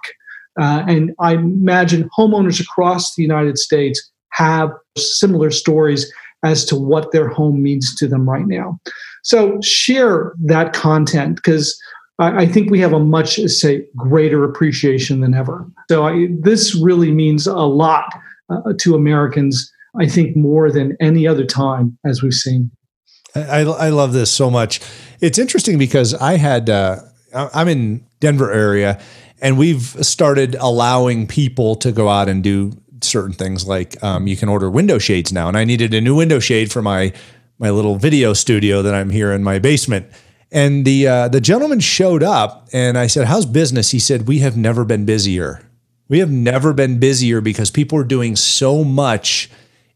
Uh, 0.60 0.84
and 0.88 1.13
I 1.19 1.34
imagine 1.34 2.10
homeowners 2.17 2.62
across 2.62 3.15
the 3.15 3.22
United 3.22 3.58
States 3.58 4.12
have 4.32 4.72
similar 4.98 5.52
stories 5.52 6.12
as 6.43 6.65
to 6.65 6.76
what 6.76 7.12
their 7.12 7.28
home 7.28 7.62
means 7.62 7.95
to 7.95 8.08
them 8.08 8.30
right 8.30 8.48
now. 8.48 8.80
So 9.24 9.60
share 9.62 10.34
that 10.45 10.74
content 10.74 11.36
because 11.36 11.80
I, 12.19 12.45
think 12.45 12.69
we 12.69 12.79
have 12.79 12.93
a 12.93 12.99
much, 12.99 13.36
say, 13.47 13.86
greater 13.95 14.43
appreciation 14.43 15.21
than 15.21 15.34
ever. 15.34 15.65
So 15.89 16.05
I, 16.05 16.27
this 16.39 16.75
really 16.75 17.12
means 17.12 17.47
a 17.47 17.55
lot 17.55 18.05
uh, 18.49 18.73
to 18.79 18.95
Americans, 18.95 19.71
I 19.99 20.08
think, 20.08 20.36
more 20.36 20.69
than 20.69 20.97
any 20.99 21.27
other 21.27 21.45
time, 21.45 21.97
as 22.05 22.21
we've 22.21 22.34
seen. 22.34 22.71
I, 23.36 23.62
I 23.62 23.89
love 23.89 24.13
this 24.13 24.29
so 24.32 24.51
much. 24.51 24.82
It's 25.21 25.38
interesting 25.38 25.77
because 25.77 26.13
I 26.13 26.38
had, 26.38 26.69
uh, 26.69 26.97
I'm 27.34 27.67
in 27.67 28.05
Denver 28.19 28.51
area, 28.51 28.99
and 29.41 29.58
we've 29.58 29.95
started 30.05 30.55
allowing 30.55 31.25
people 31.25 31.75
to 31.77 31.91
go 31.91 32.10
out 32.10 32.27
and 32.27 32.43
do 32.43 32.73
certain 33.01 33.34
things 33.34 33.65
like 33.65 34.01
um, 34.03 34.27
you 34.27 34.36
can 34.36 34.49
order 34.49 34.69
window 34.69 34.97
shades 34.97 35.32
now. 35.32 35.47
And 35.47 35.58
I 35.58 35.63
needed 35.63 35.93
a 35.93 36.01
new 36.01 36.15
window 36.15 36.39
shade 36.39 36.71
for 36.71 36.82
my 36.82 37.13
my 37.58 37.69
little 37.69 37.97
video 37.97 38.32
studio 38.34 38.82
that 38.82 38.93
I'm 38.93 39.10
here 39.10 39.34
in 39.34 39.43
my 39.43 39.60
basement. 39.60 40.10
And 40.51 40.83
the 40.83 41.07
uh, 41.07 41.27
the 41.27 41.41
gentleman 41.41 41.79
showed 41.79 42.23
up, 42.23 42.67
and 42.73 42.97
I 42.97 43.07
said, 43.07 43.27
"How's 43.27 43.45
business?" 43.45 43.91
He 43.91 43.99
said, 43.99 44.27
"We 44.27 44.39
have 44.39 44.57
never 44.57 44.83
been 44.83 45.05
busier. 45.05 45.62
We 46.07 46.19
have 46.19 46.31
never 46.31 46.73
been 46.73 46.99
busier 46.99 47.39
because 47.39 47.69
people 47.69 47.97
are 47.99 48.03
doing 48.03 48.35
so 48.35 48.83
much." 48.83 49.49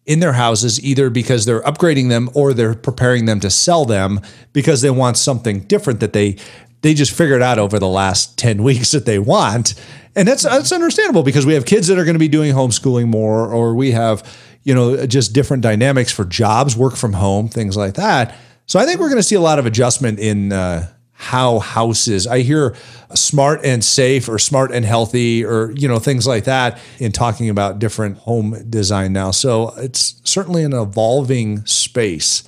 in 0.06 0.20
their 0.20 0.34
houses, 0.34 0.84
either 0.84 1.10
because 1.10 1.46
they're 1.46 1.62
upgrading 1.62 2.10
them 2.10 2.30
or 2.34 2.54
they're 2.54 2.74
preparing 2.74 3.26
them 3.26 3.40
to 3.40 3.50
sell 3.50 3.86
them 3.86 4.20
because 4.52 4.82
they 4.82 4.90
want 4.90 5.16
something 5.18 5.62
different 5.62 6.02
that 6.02 6.12
they 6.12 6.36
they 6.82 6.94
just 6.94 7.14
figured 7.14 7.42
out 7.42 7.58
over 7.58 7.80
the 7.80 7.88
last 7.88 8.38
10 8.38 8.62
weeks 8.62 8.92
that 8.92 9.06
they 9.06 9.18
want. 9.18 9.74
And 10.16 10.28
that's 10.28 10.44
that's 10.44 10.72
understandable 10.72 11.24
because 11.24 11.46
we 11.46 11.54
have 11.54 11.66
kids 11.66 11.88
that 11.88 11.98
are 11.98 12.06
going 12.06 12.14
to 12.14 12.20
be 12.20 12.28
doing 12.28 12.54
homeschooling 12.54 13.08
more 13.08 13.52
or 13.52 13.74
we 13.74 13.92
have, 13.92 14.24
you 14.64 14.76
know, 14.76 15.08
just 15.08 15.34
different 15.34 15.64
dynamics 15.64 16.12
for 16.12 16.24
jobs, 16.24 16.78
work 16.78 16.96
from 16.96 17.14
home, 17.14 17.48
things 17.48 17.76
like 17.76 17.96
that. 17.96 18.36
So 18.66 18.80
I 18.80 18.86
think 18.86 19.00
we're 19.00 19.10
going 19.10 19.20
to 19.20 19.24
see 19.24 19.36
a 19.36 19.42
lot 19.42 19.60
of 19.60 19.66
adjustment 19.66 20.20
in 20.20 20.54
uh, 20.54 20.88
how 21.12 21.60
houses. 21.60 22.28
I 22.28 22.40
hear 22.40 22.76
smart 23.14 23.62
and 23.64 23.84
safe 23.84 24.28
or 24.28 24.38
smart 24.40 24.72
and 24.72 24.86
healthy 24.86 25.46
or 25.46 25.72
you 25.72 25.88
know 25.88 26.00
things 26.00 26.28
like 26.28 26.46
that 26.46 26.80
in 27.00 27.12
talking 27.12 27.50
about 27.50 27.80
different 27.80 28.18
home 28.18 28.70
design 28.70 29.14
now. 29.14 29.32
So 29.32 29.74
it's 29.78 30.22
certainly 30.24 30.64
an 30.64 30.74
evolving 30.74 31.66
space. 31.66 32.44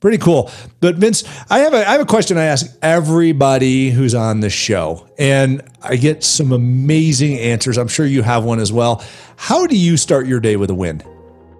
Pretty 0.00 0.18
cool. 0.18 0.50
But 0.80 0.96
Vince, 0.96 1.24
I 1.50 1.60
have 1.60 1.72
a 1.72 1.88
I 1.88 1.92
have 1.92 2.00
a 2.00 2.06
question 2.06 2.36
I 2.36 2.44
ask 2.44 2.66
everybody 2.82 3.90
who's 3.90 4.14
on 4.14 4.40
the 4.40 4.50
show 4.50 5.08
and 5.18 5.62
I 5.82 5.96
get 5.96 6.24
some 6.24 6.52
amazing 6.52 7.38
answers. 7.38 7.78
I'm 7.78 7.88
sure 7.88 8.06
you 8.06 8.22
have 8.22 8.44
one 8.44 8.60
as 8.60 8.72
well. 8.72 9.04
How 9.36 9.66
do 9.66 9.76
you 9.76 9.96
start 9.96 10.26
your 10.26 10.40
day 10.40 10.56
with 10.56 10.70
a 10.70 10.74
win? 10.74 11.02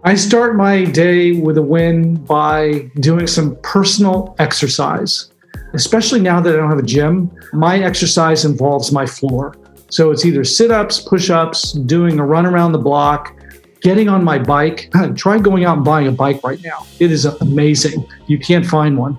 I 0.07 0.15
start 0.15 0.55
my 0.55 0.85
day 0.85 1.33
with 1.33 1.59
a 1.59 1.63
win 1.63 2.15
by 2.15 2.89
doing 3.01 3.27
some 3.27 3.57
personal 3.65 4.37
exercise. 4.39 5.33
Especially 5.75 6.21
now 6.21 6.41
that 6.41 6.55
I 6.55 6.57
don't 6.59 6.71
have 6.71 6.79
a 6.79 6.83
gym, 6.83 7.29
my 7.53 7.81
exercise 7.81 8.45
involves 8.45 8.93
my 8.93 9.05
floor. 9.05 9.57
So 9.91 10.13
it's 10.13 10.25
either 10.25 10.45
sit 10.45 10.71
ups, 10.71 11.01
push 11.01 11.29
ups, 11.29 11.73
doing 11.73 12.21
a 12.21 12.25
run 12.25 12.47
around 12.47 12.71
the 12.71 12.79
block, 12.79 13.35
getting 13.81 14.09
on 14.09 14.23
my 14.23 14.39
bike. 14.39 14.93
Try 15.17 15.41
going 15.41 15.65
out 15.65 15.79
and 15.79 15.85
buying 15.85 16.07
a 16.07 16.13
bike 16.13 16.41
right 16.45 16.63
now. 16.63 16.87
It 17.01 17.11
is 17.11 17.25
amazing. 17.25 18.07
You 18.29 18.39
can't 18.39 18.65
find 18.65 18.97
one. 18.97 19.19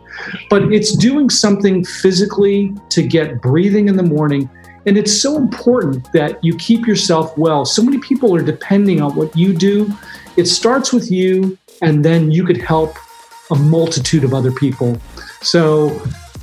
But 0.50 0.72
it's 0.72 0.96
doing 0.96 1.30
something 1.30 1.84
physically 1.84 2.74
to 2.92 3.06
get 3.06 3.42
breathing 3.42 3.90
in 3.90 3.98
the 3.98 4.04
morning. 4.04 4.50
And 4.88 4.98
it's 4.98 5.22
so 5.22 5.36
important 5.36 6.12
that 6.14 6.44
you 6.44 6.56
keep 6.58 6.88
yourself 6.88 7.38
well. 7.38 7.66
So 7.66 7.84
many 7.84 8.00
people 8.00 8.36
are 8.36 8.42
depending 8.42 9.02
on 9.02 9.16
what 9.16 9.36
you 9.38 9.54
do 9.54 9.94
it 10.38 10.46
starts 10.46 10.94
with 10.94 11.12
you, 11.12 11.58
and 11.82 12.06
then 12.06 12.32
you 12.32 12.46
could 12.46 12.58
help 12.58 12.96
a 13.50 13.56
multitude 13.56 14.24
of 14.24 14.36
other 14.36 14.52
people. 14.52 15.02
So 15.42 15.90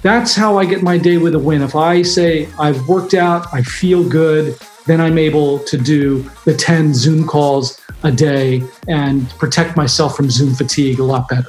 that's 0.03 0.35
how 0.35 0.59
I 0.59 0.65
get 0.65 0.83
my 0.83 0.99
day 0.99 1.17
with 1.17 1.35
a 1.35 1.39
win. 1.39 1.63
If 1.63 1.77
I 1.77 2.03
say 2.03 2.49
I've 2.59 2.89
worked 2.89 3.15
out, 3.15 3.47
I 3.55 3.63
feel 3.63 4.07
good, 4.07 4.59
then 4.87 5.01
I'm 5.01 5.17
able 5.17 5.61
to 5.61 5.79
do 5.79 6.29
the 6.45 6.55
10 6.55 6.93
Zoom 6.93 7.27
calls 7.27 7.81
a 8.03 8.11
day 8.11 8.65
and 8.89 9.31
protect 9.39 9.77
myself 9.77 10.17
from 10.17 10.29
Zoom 10.29 10.55
fatigue 10.55 10.99
a 10.99 11.05
lot 11.05 11.29
better. 11.29 11.49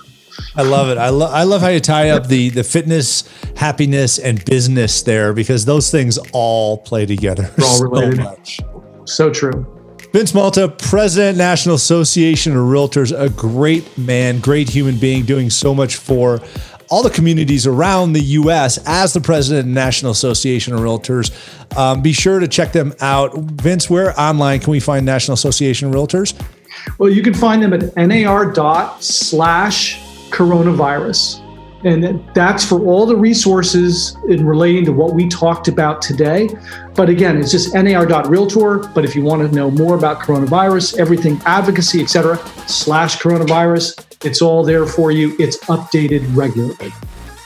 I 0.58 0.64
love 0.64 0.90
it. 0.90 0.98
I 0.98 1.10
love 1.10 1.34
I 1.34 1.44
love 1.44 1.62
how 1.62 1.68
you 1.68 1.80
tie 1.80 2.10
up 2.10 2.28
the 2.28 2.50
the 2.50 2.64
fitness, 2.64 3.24
happiness, 3.58 4.18
and 4.18 4.44
business 4.46 5.02
there 5.02 5.34
because 5.34 5.66
those 5.66 5.92
things 5.92 6.18
all 6.32 6.78
play 6.78 7.06
together. 7.06 7.44
They're 7.58 7.68
all 7.68 7.82
related. 7.82 8.18
So, 8.18 8.24
much. 8.24 8.62
so 9.06 9.30
true. 9.32 9.72
Vince 10.14 10.34
Malta, 10.34 10.70
President, 10.70 11.38
National 11.38 11.76
Association 11.76 12.54
of 12.54 12.60
Realtors, 12.60 13.18
a 13.18 13.30
great 13.30 13.98
man, 13.98 14.40
great 14.40 14.70
human 14.70 14.98
being, 14.98 15.26
doing 15.26 15.50
so 15.50 15.76
much 15.76 15.98
for 15.98 16.40
all 16.90 17.04
the 17.04 17.10
communities 17.10 17.68
around 17.68 18.14
the 18.14 18.22
U.S. 18.22 18.80
as 18.86 19.12
the 19.12 19.20
president 19.20 19.68
of 19.68 19.74
National 19.74 20.14
Association 20.14 20.74
of 20.74 20.80
Realtors. 20.80 21.32
Um, 21.78 22.02
be 22.02 22.14
sure 22.14 22.40
to 22.40 22.48
check 22.48 22.72
them 22.72 22.94
out. 23.02 23.36
Vince, 23.36 23.90
where 23.90 24.18
online 24.18 24.62
can 24.62 24.72
we 24.72 24.80
find 24.80 25.06
National 25.06 25.34
Association 25.34 25.90
of 25.90 25.94
Realtors? 25.94 26.34
Well, 26.98 27.10
you 27.10 27.22
can 27.22 27.34
find 27.34 27.62
them 27.62 27.74
at 27.74 27.96
nar 27.98 28.54
dot 28.54 29.04
slash 29.04 30.00
coronavirus. 30.36 31.42
And 31.86 32.24
that's 32.34 32.66
for 32.68 32.80
all 32.84 33.06
the 33.06 33.16
resources 33.16 34.18
in 34.28 34.46
relating 34.46 34.86
to 34.86 34.92
what 34.92 35.14
we 35.14 35.30
talked 35.30 35.68
about 35.68 36.02
today. 36.02 36.50
But 36.96 37.10
again, 37.10 37.38
it's 37.38 37.52
just 37.52 37.76
nar.realtor. 37.76 38.90
But 38.90 39.06
if 39.06 39.16
you 39.16 39.24
want 39.24 39.48
to 39.48 39.56
know 39.56 39.70
more 39.70 39.96
about 39.96 40.20
coronavirus, 40.20 40.98
everything 40.98 41.40
advocacy, 41.46 42.02
etc., 42.02 42.38
slash 42.68 43.18
coronavirus, 43.18 44.04
it's 44.26 44.42
all 44.42 44.64
there 44.64 44.88
for 44.88 45.12
you. 45.12 45.36
It's 45.38 45.58
updated 45.66 46.36
regularly. 46.36 46.92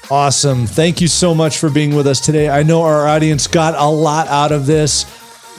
Awesome. 0.09 0.65
Thank 0.65 1.01
you 1.01 1.09
so 1.09 1.35
much 1.35 1.57
for 1.57 1.69
being 1.69 1.93
with 1.93 2.07
us 2.07 2.21
today. 2.21 2.49
I 2.49 2.63
know 2.63 2.81
our 2.83 3.07
audience 3.07 3.45
got 3.45 3.75
a 3.75 3.85
lot 3.85 4.27
out 4.29 4.53
of 4.53 4.65
this. 4.65 5.03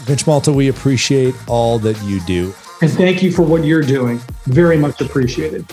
Vince 0.04 0.26
Malta, 0.26 0.52
we 0.52 0.68
appreciate 0.68 1.34
all 1.46 1.78
that 1.80 2.02
you 2.02 2.20
do. 2.20 2.54
And 2.80 2.90
thank 2.90 3.22
you 3.22 3.30
for 3.30 3.42
what 3.42 3.62
you're 3.64 3.82
doing. 3.82 4.18
Very 4.46 4.78
much 4.78 5.02
appreciated. 5.02 5.70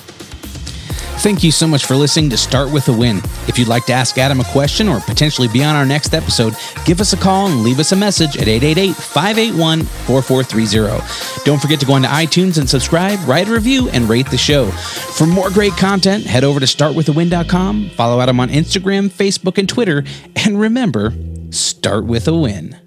Thank 1.20 1.44
you 1.44 1.52
so 1.52 1.68
much 1.68 1.86
for 1.86 1.96
listening 1.96 2.30
to 2.30 2.38
Start 2.38 2.72
with 2.72 2.88
a 2.90 2.94
Win. 2.94 3.18
If 3.48 3.58
you'd 3.58 3.68
like 3.68 3.86
to 3.88 3.94
ask 3.94 4.18
Adam 4.20 4.40
a 4.40 4.44
question 4.46 4.88
or 4.88 5.00
potentially 5.00 5.48
be 5.48 5.64
on 5.64 5.76
our 5.76 5.86
next 5.86 6.14
episode, 6.14 6.56
give 6.86 7.02
us 7.02 7.12
a 7.12 7.18
call 7.18 7.48
and 7.48 7.64
leave 7.64 7.80
us 7.80 7.92
a 7.92 7.96
message 7.96 8.38
at 8.38 8.48
888 8.48 8.96
581 8.96 9.82
4430. 9.84 11.44
Don't 11.44 11.60
forget 11.60 11.80
to 11.80 11.88
go 11.88 11.96
into 11.96 12.08
iTunes 12.08 12.60
and 12.60 12.70
subscribe, 12.70 13.20
write 13.28 13.48
a 13.48 13.52
review, 13.52 13.90
and 13.90 14.08
rate 14.08 14.30
the 14.30 14.38
show. 14.38 14.68
For 14.70 15.26
more 15.26 15.50
great 15.50 15.74
content, 15.74 16.26
head 16.26 16.44
over 16.44 16.60
to 16.60 16.68
startwithawin.com, 16.68 17.90
follow 17.90 18.22
Adam 18.22 18.40
on 18.40 18.50
Instagram, 18.50 19.10
Facebook, 19.10 19.58
and 19.58 19.68
Twitter, 19.68 20.04
and 20.36 20.60
remember, 20.60 21.14
start 21.50 22.06
with 22.06 22.28
a 22.28 22.36
win. 22.38 22.87